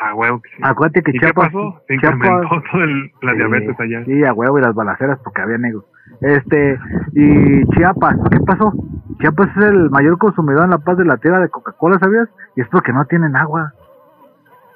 [0.01, 0.57] Ah, huevo que sí.
[0.63, 1.81] Acuérdate que ¿Y qué Chiapas, pasó?
[1.89, 4.05] Se Chiapas- incrementó todo el, la Sí, diabetes allá.
[4.05, 5.85] Sí, a huevo y las balaceras porque había negros.
[6.21, 6.79] Este,
[7.15, 8.73] y Chiapas, ¿qué pasó?
[9.21, 12.29] Chiapas es el mayor consumidor en la paz de la tierra de Coca-Cola, ¿sabías?
[12.57, 13.73] Y es porque no tienen agua.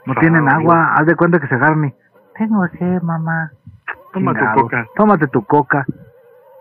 [0.07, 0.95] No Ah, tienen agua.
[0.95, 1.93] Haz de cuenta que se agarran
[2.39, 3.51] tengo sed, mamá.
[4.15, 4.87] Toma tu coca.
[4.97, 5.85] Tómate tu coca.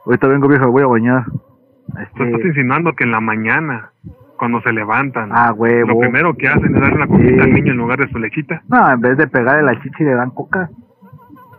[0.05, 1.23] Ahorita vengo viejo, voy a bañar.
[1.25, 3.91] Tú Este, estás insinuando que en la mañana,
[4.39, 5.89] cuando se levantan, ah, huevo.
[5.89, 7.39] lo primero que hacen es darle una coquita Sí.
[7.41, 8.61] al niño en lugar de su lechita.
[8.69, 10.69] No, en vez de pegarle la chichi le dan coca.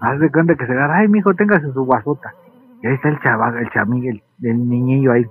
[0.00, 2.32] Haz de cuenta que se agarra, ay, mijo, téngase su guasota.
[2.82, 5.26] Y ahí está el chaval, el chamiguel, el, el niñillo ahí,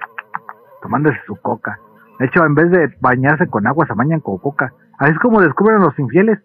[0.84, 1.80] tomándose su coca.
[2.20, 4.72] De hecho, en vez de bañarse con agua, se bañan con coca.
[5.00, 6.40] Así es como descubren los infieles.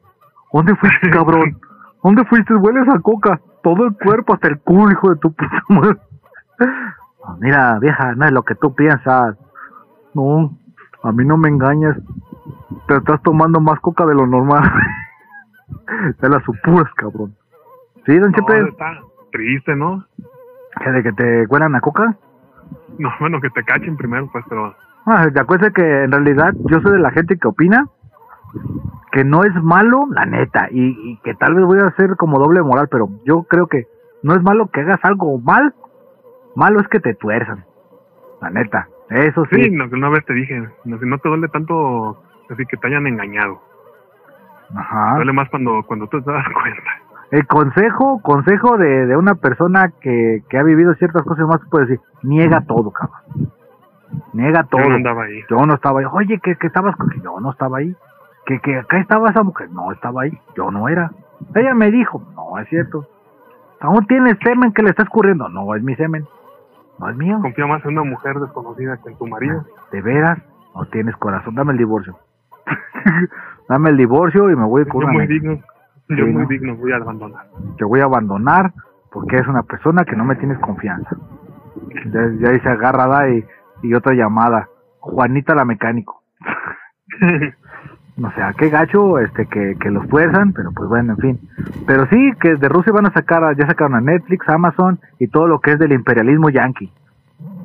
[0.53, 1.59] ¿Dónde fuiste, cabrón?
[2.03, 2.55] ¿Dónde fuiste?
[2.55, 3.41] Hueles a coca.
[3.63, 5.99] Todo el cuerpo, hasta el culo, hijo de tu puta madre.
[7.41, 9.37] Mira, vieja, no es lo que tú piensas.
[10.15, 10.57] No,
[11.05, 11.97] a mí no me engañas.
[12.89, 14.63] Te estás tomando más coca de lo normal.
[16.21, 17.35] Te las supuras, cabrón.
[18.07, 20.05] Sí, don No, Chepe, está triste, ¿no?
[20.83, 22.17] ¿que de que te huelan a coca.
[22.99, 24.75] No, bueno, que te cachen primero, pues, pero
[25.07, 27.87] Ah, te acuerdas que en realidad yo soy de la gente que opina
[29.13, 32.39] que no es malo, la neta, y, y que tal vez voy a hacer como
[32.39, 33.87] doble moral, pero yo creo que
[34.23, 35.75] no es malo que hagas algo mal,
[36.57, 37.65] malo es que te tuerzan,
[38.41, 38.89] la neta,
[39.21, 39.65] eso sí.
[39.65, 42.87] sí, no, una vez te dije, no, si no te duele tanto así que te
[42.87, 43.61] hayan engañado.
[44.75, 45.17] Ajá.
[45.17, 46.83] Duele más cuando, cuando tú te das cuenta.
[47.31, 51.87] El consejo, consejo de, de una persona que, que ha vivido ciertas cosas más, puede
[51.87, 53.51] decir, niega todo, cabrón.
[54.33, 54.83] Niega todo.
[54.83, 55.41] Yo no andaba ahí.
[55.51, 56.07] Yo no estaba ahí.
[56.13, 57.11] Oye, que, que estabas con...
[57.23, 57.95] Yo no estaba ahí.
[58.47, 59.71] Que, que acá estaba esa mujer.
[59.71, 60.39] No estaba ahí.
[60.57, 61.11] Yo no era.
[61.55, 62.23] Ella me dijo.
[62.37, 63.07] No, es cierto.
[63.81, 65.49] Aún tienes semen que le está escurriendo.
[65.49, 66.27] No, es mi semen.
[66.99, 67.39] No es mío.
[67.43, 69.65] Confía más en una mujer desconocida que en tu marido.
[69.91, 70.39] De veras,
[70.75, 71.55] no tienes corazón.
[71.55, 72.19] Dame el divorcio.
[73.69, 75.55] Dame el divorcio y me voy con Yo una muy digno,
[76.09, 76.49] yo Sí, muy ¿no?
[76.49, 77.47] digno voy a abandonar.
[77.79, 78.73] Te voy a abandonar
[79.11, 81.17] porque es una persona que no me tienes confianza.
[82.07, 83.45] Ya, ya dice agarrada y,
[83.83, 84.69] y otra llamada.
[85.01, 86.23] Juanita la mecánico.
[88.17, 91.41] No sé, a qué gacho este que, que los fuerzan, pero pues bueno, en fin.
[91.87, 95.49] Pero sí, que de Rusia van a sacar, ya sacaron a Netflix, Amazon y todo
[95.49, 96.93] lo que es del imperialismo yanqui.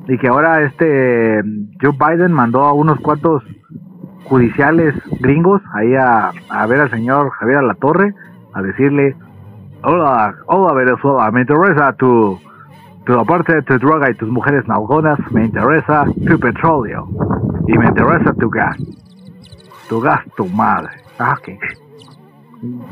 [0.08, 1.40] Y que ahora este
[1.80, 3.44] Joe Biden mandó a unos cuantos
[4.24, 8.14] judiciales gringos ahí a, a ver al señor Javier Alatorre
[8.52, 9.14] a decirle,
[9.82, 12.38] hola, hola Venezuela, me interesa tu,
[13.04, 17.08] tu aparte de tu droga y tus mujeres nalgonas, me interesa tu petróleo
[17.68, 18.76] y me interesa tu gas.
[19.90, 20.92] Tu gas, tu madre.
[21.18, 21.58] Ah, que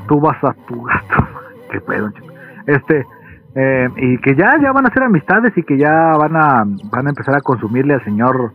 [0.08, 1.56] tú vas a tu gas, tu madre.
[1.70, 2.26] Qué pedo, chico.
[2.66, 3.06] Este,
[3.54, 7.06] eh, y que ya, ya van a hacer amistades y que ya van a, van
[7.06, 8.52] a empezar a consumirle al señor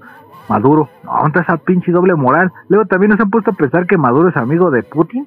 [0.49, 0.89] Maduro.
[1.05, 2.51] No, ¿dónde está esa pinche doble moral?
[2.67, 5.25] Luego también nos han puesto a pensar que Maduro es amigo de Putin.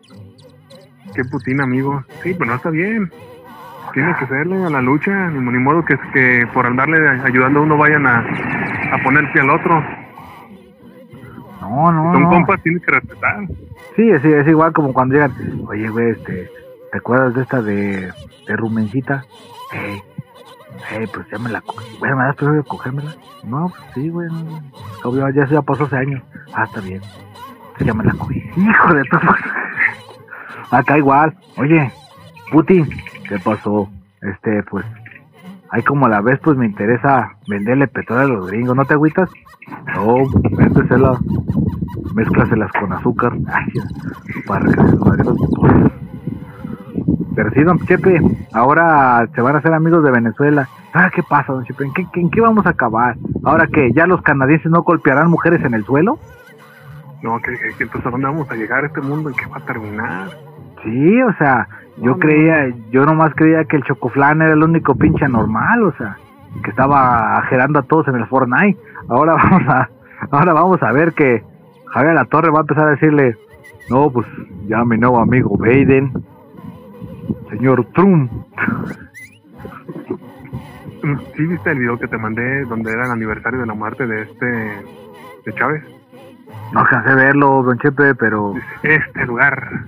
[1.15, 2.05] Qué putín, amigo.
[2.23, 3.11] Sí, pero no está bien.
[3.95, 7.79] Tiene que serle a la lucha, ni, modo que, que por andarle ayudando a uno
[7.79, 10.06] vayan a, a poner pie al otro.
[11.69, 12.31] No, no, Son no.
[12.31, 13.47] compas, tienes que respetar.
[13.97, 15.33] Sí, es, es igual como cuando llegan,
[15.67, 16.51] oye, güey, este,
[16.93, 18.13] ¿te acuerdas de esta de,
[18.47, 19.25] de Rumencita?
[19.73, 20.01] Hey,
[20.91, 21.97] hey, pues ya me la cogí.
[21.99, 23.15] Güey, ¿me das permiso de cogérmela?
[23.45, 24.61] No, pues sí, güey, no,
[25.05, 26.23] obvio, ya, ya pasó hace años.
[26.55, 27.01] Ah, está bien.
[27.75, 28.43] Pues ya me la cogí.
[28.57, 29.17] Hijo de tu...
[30.71, 31.93] Acá igual, oye,
[32.51, 32.89] Putin,
[33.29, 33.89] ¿qué pasó?
[34.23, 34.85] Este, pues,
[35.71, 39.31] ahí como la ves, pues me interesa venderle petróleo a los gringos, ¿no te agüitas?
[39.95, 40.17] No,
[40.57, 41.19] véndesela,
[42.15, 43.67] mézclaselas con azúcar, ay,
[44.47, 45.37] para que se madre los.
[47.35, 48.21] Pero sí, don Chepe,
[48.53, 50.69] ahora se van a hacer amigos de Venezuela.
[50.95, 51.85] Ah, ¿qué pasa, don Chepe?
[51.85, 53.17] ¿En qué, en qué vamos a acabar?
[53.45, 56.19] ¿Ahora que ya los canadienses no golpearán mujeres en el suelo?
[57.23, 59.59] No, que, que- entonces a dónde vamos a llegar a este mundo, en qué va
[59.59, 60.29] a terminar.
[60.83, 64.95] Sí, o sea, yo No, creía, yo nomás creía que el Chocoflan era el único
[64.95, 66.17] pinche normal, o sea,
[66.63, 68.79] que estaba ajerando a todos en el Fortnite.
[69.09, 69.91] Ahora vamos a,
[70.31, 71.43] ahora vamos a ver que
[71.93, 73.37] Javier La Torre va a empezar a decirle,
[73.91, 74.27] no, pues
[74.67, 76.13] ya mi nuevo amigo Biden,
[77.51, 78.31] señor Trump.
[81.37, 84.23] ¿Sí viste el video que te mandé donde era el aniversario de la muerte de
[84.23, 85.85] este, de Chávez?
[86.73, 89.87] No alcancé verlo, don Chepe, pero este lugar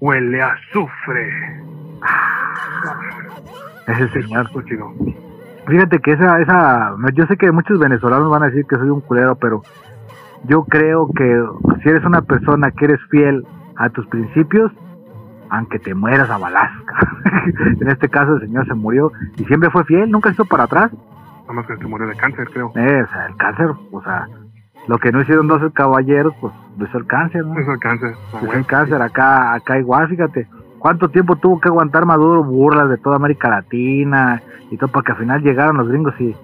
[0.00, 1.30] huele a azufre.
[3.86, 4.48] ese señor.
[4.64, 4.92] Chido.
[5.68, 9.00] Fíjate que esa, esa, yo sé que muchos venezolanos van a decir que soy un
[9.02, 9.62] culero, pero
[10.44, 11.44] yo creo que
[11.82, 13.44] si eres una persona que eres fiel
[13.76, 14.72] a tus principios,
[15.50, 16.94] aunque te mueras a balasca.
[17.80, 20.90] en este caso el señor se murió y siempre fue fiel, nunca hizo para atrás.
[21.42, 22.72] Nada más que se murió de cáncer, creo.
[22.74, 24.26] Eh, o sea, el cáncer, o sea,
[24.86, 27.58] lo que no hicieron 12 caballeros, pues lo hizo el cáncer, ¿no?
[27.58, 28.12] Eso es cáncer.
[28.14, 28.52] Ah, Es bueno.
[28.58, 30.46] el cáncer acá, acá igual, fíjate.
[30.78, 35.12] ¿Cuánto tiempo tuvo que aguantar Maduro burlas de toda América Latina y todo para que
[35.12, 36.34] al final llegaron los gringos y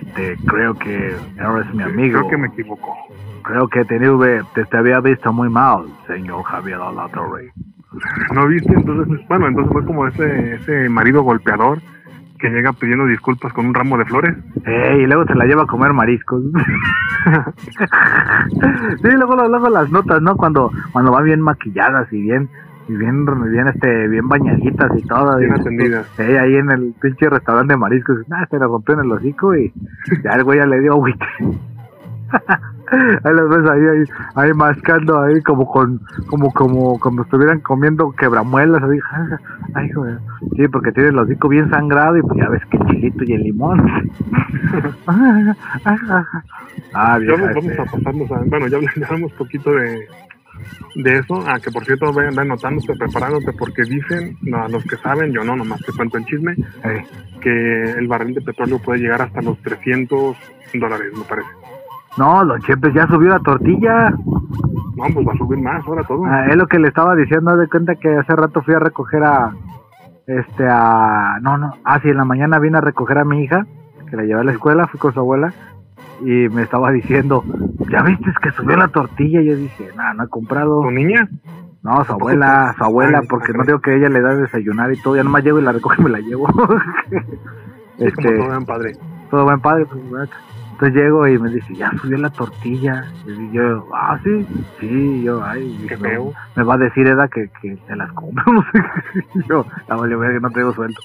[0.00, 2.18] este creo que eres mi amigo.
[2.20, 2.96] Creo que me equivoco.
[3.42, 3.98] Creo que te,
[4.54, 7.52] te, te había visto muy mal, señor Javier Alatorre.
[8.34, 8.72] ¿No viste?
[8.74, 11.78] Entonces, bueno, entonces fue como ese, ese marido golpeador
[12.38, 14.36] que llega pidiendo disculpas con un ramo de flores.
[14.64, 16.42] Y luego se la lleva a comer mariscos.
[19.02, 20.36] sí, luego, luego las notas, ¿no?
[20.36, 22.48] Cuando, cuando van bien maquilladas y bien,
[22.88, 25.36] y bien, bien, este, bien bañaditas y todo.
[25.36, 26.06] Bien atendidas.
[26.18, 28.18] Ahí en el pinche restaurante de mariscos.
[28.30, 29.72] Ah, se le rompió en el hocico y
[30.24, 31.26] ya el güey ya le dio agüite.
[32.90, 38.12] Ahí los ves ahí, ahí, ahí mascando ahí como con, como, como, como estuvieran comiendo
[38.12, 38.98] quebramuelas, así,
[39.74, 40.14] ay, güey.
[40.56, 43.32] Sí, porque tiene el hocico bien sangrado y pues ya ves que el chilito y
[43.34, 44.10] el limón.
[45.06, 45.54] ah,
[47.18, 50.08] vieja, vamos, vamos este, a pasarnos a, bueno, ya ya hablamos poquito de,
[50.94, 54.84] de eso, a que por cierto vayan vayan notándote, preparándote, porque dicen, no, a los
[54.84, 56.52] que saben, yo no, nomás te cuento el chisme,
[56.84, 57.04] eh,
[57.40, 60.36] que el barril de petróleo puede llegar hasta los 300
[60.74, 61.48] dólares, me parece.
[62.16, 64.10] No, Don Chepes ya subió la tortilla.
[64.10, 66.24] No, pues va a subir más ahora todo.
[66.26, 69.22] Ah, es lo que le estaba diciendo, de cuenta que hace rato fui a recoger
[69.22, 69.52] a,
[70.26, 73.66] este, a, no, no, ah, sí, en la mañana vine a recoger a mi hija,
[74.10, 75.52] que la llevé a la escuela, fui con su abuela,
[76.20, 77.44] y me estaba diciendo,
[77.90, 79.40] ¿ya viste que subió la tortilla?
[79.40, 80.82] Y yo dije, no, no he comprado.
[80.82, 81.28] ¿Tu niña?
[81.82, 84.92] No, su abuela, su abuela, porque ay, no digo que ella le da de desayunar
[84.92, 86.48] y todo, ya nomás llego y la recoge y me la llevo.
[87.98, 88.92] Es como este, todo en padre.
[89.30, 90.30] todo buen padre, pues.
[90.72, 93.04] Entonces llego y me dice, ya subió la tortilla.
[93.26, 94.46] Y yo, ah, sí,
[94.78, 98.44] sí, yo, ay, Qué no, me va a decir Eda que, que se las compro,
[98.52, 98.78] no sé.
[99.34, 101.00] Y yo, la vale, verga, que no tengo sueldo.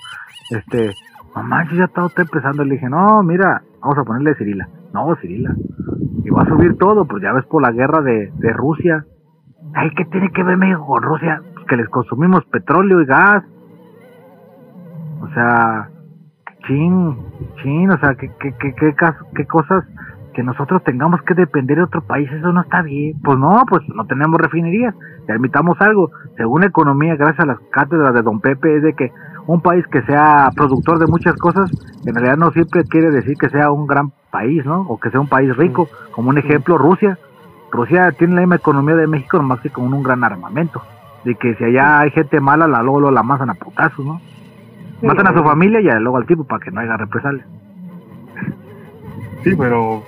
[0.52, 0.92] Este,
[1.34, 2.64] mamá, yo ya estaba usted empezando.
[2.64, 4.68] Le dije, no, mira, vamos a ponerle Cirila.
[4.94, 5.54] No, Cirila.
[6.24, 9.06] Y va a subir todo, pues ya ves por la guerra de, de Rusia.
[9.74, 11.42] Ay, ¿qué tiene que ver México con Rusia?
[11.54, 13.44] Pues que les consumimos petróleo y gas.
[15.22, 15.90] O sea,
[16.68, 17.18] chin,
[17.62, 18.96] chin, o sea, ¿qué, qué, qué,
[19.36, 19.86] qué, cosas
[20.34, 23.20] que nosotros tengamos que depender de otro país, eso no está bien.
[23.22, 24.96] Pues no, pues no tenemos refinerías,
[25.28, 26.10] permitamos algo.
[26.38, 29.12] Según economía, gracias a las cátedras de Don Pepe, es de que
[29.48, 31.70] un país que sea productor de muchas cosas,
[32.06, 34.82] en realidad no siempre quiere decir que sea un gran país, ¿no?
[34.82, 35.90] O que sea un país rico.
[36.12, 37.18] Como un ejemplo, Rusia.
[37.72, 40.82] Rusia tiene la misma economía de México, nomás que con un gran armamento.
[41.24, 44.22] De que si allá hay gente mala, la luego, la masan a putazos, ¿no?
[45.02, 47.46] Matan a su familia y luego al tipo para que no haya represalias.
[49.44, 50.04] Sí, pero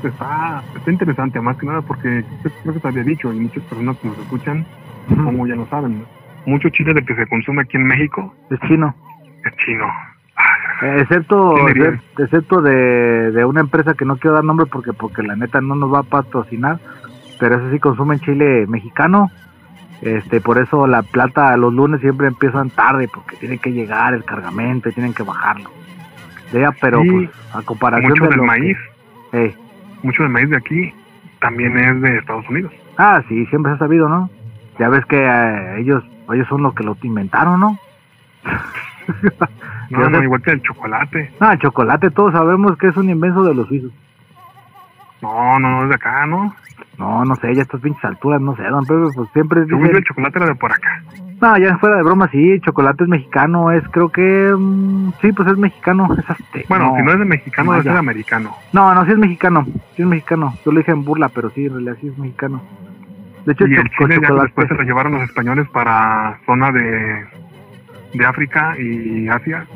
[0.00, 2.24] pues, está, está interesante, más que nada porque
[2.62, 4.64] creo que te había dicho y muchas personas que nos escuchan,
[5.08, 6.23] como ya lo saben, ¿no?
[6.46, 8.94] Mucho chile del que se consume aquí en México Es chino.
[9.44, 9.86] es chino.
[10.82, 11.54] Eh, excepto
[12.18, 15.74] excepto, de, de una empresa que no quiero dar nombre porque porque la neta no
[15.76, 16.78] nos va a patrocinar,
[17.38, 19.30] pero eso sí consumen chile mexicano.
[20.02, 24.24] Este, por eso la plata los lunes siempre empiezan tarde porque tiene que llegar el
[24.24, 25.70] cargamento y tienen que bajarlo.
[26.52, 28.76] Ya, pero pues, a comparación Mucho de del que- maíz,
[29.32, 29.54] Eh,
[30.02, 30.92] mucho del maíz de aquí
[31.40, 32.72] también es de Estados Unidos.
[32.98, 34.28] ah, sí, siempre se ha sabido, ¿no?
[34.78, 37.78] Ya ves que eh, ellos ellos son los que lo inventaron, ¿no?
[39.90, 41.30] No, no, igual que el chocolate.
[41.38, 43.92] Ah, el chocolate todos sabemos que es un invento de los suizos.
[45.20, 46.54] No, no, no es de acá, ¿no?
[46.98, 49.98] No, no sé, ya estas pinches alturas, no sé, don Pepe, pues siempre dicen- yo,
[49.98, 51.02] el chocolate era de por acá.
[51.40, 55.48] No, ya fuera de broma, sí, chocolate es mexicano, es, creo que, mm, sí, pues
[55.48, 56.66] es mexicano, es azteca.
[56.68, 57.82] Bueno, si no es de mexicano, Maya.
[57.82, 58.56] debe ser americano.
[58.72, 59.64] No, no, sí es mexicano,
[59.96, 62.62] sí es mexicano, yo lo dije en burla, pero sí, en realidad sí es mexicano.
[63.46, 67.24] De hecho, Y el chile ya después se lo llevaron los españoles para zona de,
[68.14, 69.66] de África y Asia.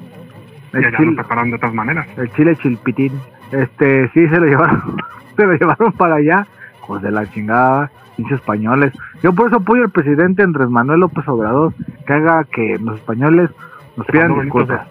[0.72, 2.06] y allá lo prepararon de otras maneras.
[2.16, 3.12] el chile chilpitín,
[3.52, 4.96] este, sí, se lo llevaron,
[5.36, 6.46] se lo llevaron para allá,
[6.86, 8.92] pues de la chingada, pinches españoles.
[9.22, 11.74] Yo por eso apoyo al presidente Andrés Manuel López Obrador,
[12.06, 13.50] que haga que los españoles
[13.96, 14.86] nos pidan disculpas.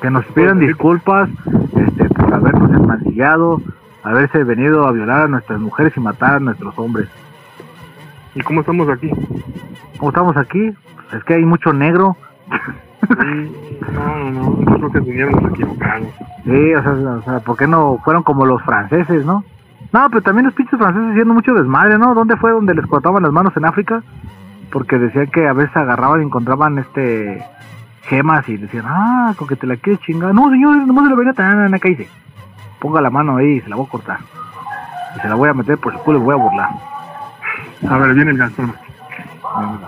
[0.00, 1.28] que nos pidan disculpas
[1.76, 3.60] este, por habernos enmancillado,
[4.02, 7.08] haberse venido a violar a nuestras mujeres y matar a nuestros hombres.
[8.36, 9.10] ¿Y cómo estamos aquí?
[9.98, 10.70] ¿Cómo estamos aquí?
[11.12, 12.16] Es que hay mucho negro.
[13.08, 13.52] Sí,
[13.92, 16.08] no, no, no, yo creo que vinieron los equivocados.
[16.44, 19.42] Sí, o sea, o sea, ¿por qué no fueron como los franceses, no?
[19.90, 22.14] No, pero también los pinches franceses haciendo mucho desmadre, ¿no?
[22.14, 24.02] ¿Dónde fue donde les cortaban las manos en África?
[24.70, 27.42] Porque decían que a veces agarraban y encontraban este
[28.02, 30.34] gemas y decían, ah, con que te la quieres chingar.
[30.34, 32.08] No, señor, nomás se la venía tan acá dice.
[32.80, 34.18] Ponga la mano ahí y se la voy a cortar.
[35.16, 36.70] Y se la voy a meter por el culo y voy a burlar.
[37.88, 38.74] A ver, viene el Gastón.
[39.44, 39.78] Ah,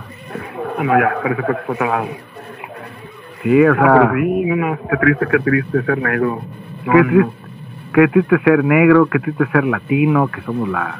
[0.82, 2.06] no, ya, parece que fue otro lado.
[3.42, 6.40] Sí, o Ah, sea, pero sí, no, no, qué triste, qué triste ser negro.
[6.84, 7.32] No, qué no, triste,
[7.94, 10.96] qué triste ser negro, qué triste ser latino, que somos la...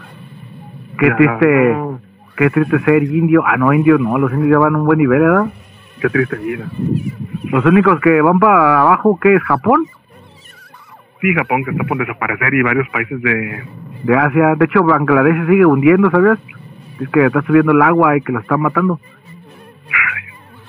[0.98, 2.00] Qué ya, triste, no,
[2.36, 3.44] qué triste ser indio.
[3.46, 5.46] Ah, no, indio no, los indios ya van a un buen nivel, ¿verdad?
[6.00, 6.64] qué triste vida.
[7.50, 9.42] Los únicos que van para abajo, ¿qué es?
[9.42, 9.84] ¿Japón?
[11.20, 13.64] Sí, Japón que está por desaparecer y varios países de...
[14.04, 14.54] De Asia.
[14.54, 16.38] De hecho, Bangladesh sigue hundiendo, ¿sabías?
[17.00, 18.98] Es que está subiendo el agua y que lo están matando.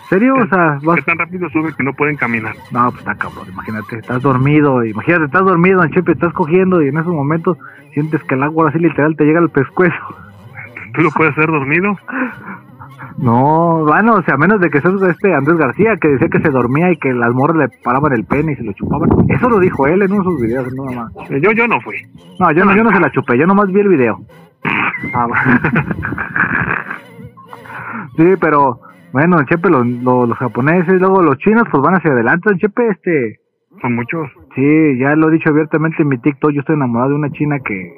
[0.10, 0.34] ¿Serio?
[0.34, 0.96] O sea, vas...
[0.96, 2.56] que tan rápido sube que no pueden caminar.
[2.72, 6.98] No, pues está cabrón, imagínate, estás dormido, imagínate, estás dormido, Chepe, estás cogiendo y en
[6.98, 7.58] esos momentos
[7.94, 9.96] sientes que el agua así literal te llega al pescuezo.
[10.96, 11.96] ¿Tú lo puedes hacer dormido?
[13.18, 16.40] No, bueno, o sea, a menos de que seas este Andrés García, que decía que
[16.40, 19.10] se dormía y que las morras le paraban el pene y se lo chupaban.
[19.30, 21.30] Eso lo dijo él en uno de sus videos, nada más.
[21.30, 21.98] Eh, Yo, yo no fui.
[22.40, 24.20] No, yo no, yo no se la chupé, yo nomás vi el video.
[25.14, 25.28] Ah,
[28.18, 28.80] Sí, pero,
[29.14, 33.39] bueno, Chepe, los, los, los japoneses, luego los chinos, pues van hacia adelante, Chepe, este...
[33.82, 34.30] Son muchos.
[34.55, 37.60] Sí, ya lo he dicho abiertamente en mi TikTok, yo estoy enamorado de una china
[37.60, 37.97] que...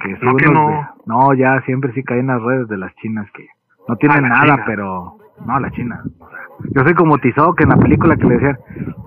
[0.00, 0.68] que No, que no.
[0.68, 3.46] de- no, ya siempre sí caí en las redes de las chinas que
[3.88, 4.64] no tienen Ah, nada, china.
[4.66, 5.16] pero...
[5.46, 6.02] No, la china.
[6.18, 6.38] o sea,
[6.74, 8.58] yo soy como Tizoc en la película que le decían,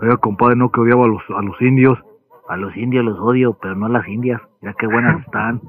[0.01, 1.97] oye, compadre, no que odiaba a los, a los indios.
[2.47, 4.39] A los indios los odio, pero no a las indias.
[4.61, 5.61] Ya qué buenas están.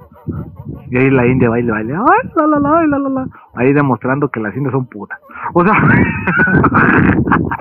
[0.90, 1.94] Y ahí la india baile, baile.
[1.94, 3.26] Ay, la, la, la, la, la, la.
[3.54, 5.18] Ahí demostrando que las indias son putas.
[5.54, 5.72] O sea,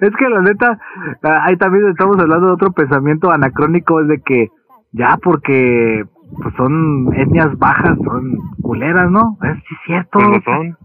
[0.00, 0.78] es que la neta,
[1.22, 4.50] ah, ahí también estamos hablando de otro pensamiento anacrónico, es de que
[4.92, 6.04] ya porque
[6.42, 9.38] pues son etnias bajas, son culeras, ¿no?
[9.42, 10.18] Es sí, cierto.
[10.18, 10.76] Pues lo son.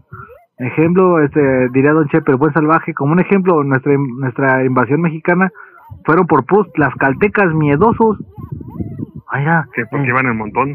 [0.58, 5.50] Ejemplo, este, diría Don Chepe, el buen salvaje, como un ejemplo, nuestra, nuestra invasión mexicana
[6.04, 8.18] fueron por pus las caltecas miedosos.
[9.28, 9.66] Ay, ya.
[9.74, 10.70] Que porque eh, iban en montón.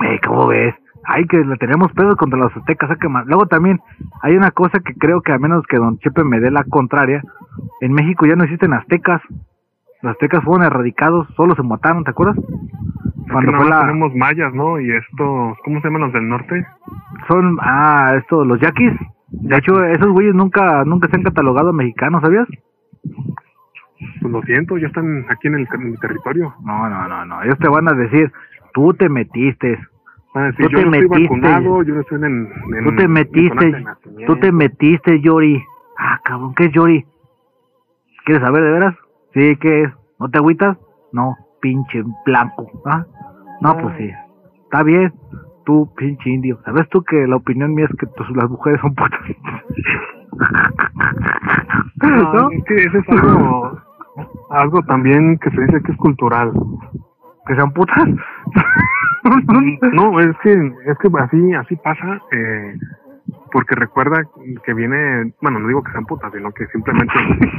[0.00, 0.74] eh, ¿cómo ves?
[1.04, 3.26] Ay, que le tenemos pedos contra los aztecas, más.
[3.26, 3.80] Luego también
[4.22, 7.22] hay una cosa que creo que a menos que Don Chepe me dé la contraria,
[7.80, 9.22] en México ya no existen aztecas.
[10.02, 12.36] Los aztecas fueron erradicados, solo se mataron, ¿te acuerdas?
[12.36, 13.80] Cuando Cuando fue la...
[13.80, 14.78] tenemos mayas, ¿no?
[14.80, 16.66] Y estos, ¿cómo se llaman los del norte?
[17.26, 18.92] Son, ah, esto, los yaquis.
[19.28, 22.46] De hecho, esos güeyes nunca, nunca se han catalogado mexicanos, ¿sabías?
[24.20, 26.54] Pues lo siento, ya están aquí en el, en mi territorio.
[26.64, 27.42] No, no, no, no.
[27.42, 28.32] Ellos te van a decir,
[28.74, 29.82] tú te metiste, sí,
[30.56, 31.22] Tú yo te no estoy metiste.
[31.22, 32.52] vacunado, yo no estoy en...
[32.76, 33.84] en tú te metiste,
[34.26, 35.62] tú te metiste, Yori.
[35.98, 37.04] Ah, cabrón, ¿qué es Yori?
[38.24, 38.94] ¿Quieres saber de veras?
[39.34, 39.90] Sí, ¿qué es?
[40.20, 40.76] ¿No te agüitas?
[41.12, 42.70] No, pinche blanco.
[42.84, 43.04] ¿Ah?
[43.60, 44.10] No, pues sí.
[44.64, 45.12] Está bien.
[45.64, 46.60] Tú, pinche indio.
[46.64, 49.20] ¿Sabes tú que la opinión mía es que pues, las mujeres son putas?
[52.00, 52.50] No, ¿No?
[52.50, 53.80] es que eso es algo,
[54.50, 56.52] algo también que se dice que es cultural.
[57.46, 58.04] ¿Que sean putas?
[59.92, 62.78] No, es que, es que así, así pasa, eh,
[63.52, 64.22] porque recuerda
[64.64, 67.12] que viene, bueno, no digo que sean putas, sino que simplemente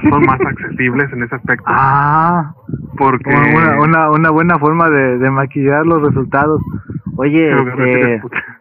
[0.10, 1.66] son más accesibles en ese aspecto.
[1.68, 2.55] ah,
[2.97, 6.62] porque una, una, una buena forma de, de maquillar los resultados.
[7.18, 8.20] Oye, Pero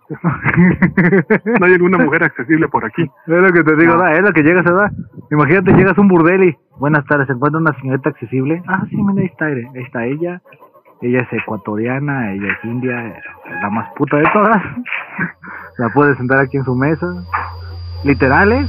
[0.09, 3.03] no hay alguna mujer accesible por aquí.
[3.27, 4.03] Es lo que te digo, No.
[4.03, 4.91] da, es lo que llegas a dar.
[5.31, 8.63] Imagínate, llegas a un burdel y, buenas tardes, ¿se encuentra una señorita accesible?
[8.67, 10.41] Ah, sí, mira, ahí está, ahí está ella.
[11.01, 13.15] Ella es ecuatoriana, ella es india,
[13.63, 14.63] la más puta de todas.
[15.79, 17.07] La puedes sentar aquí en su mesa.
[18.05, 18.67] Literal, ¿eh?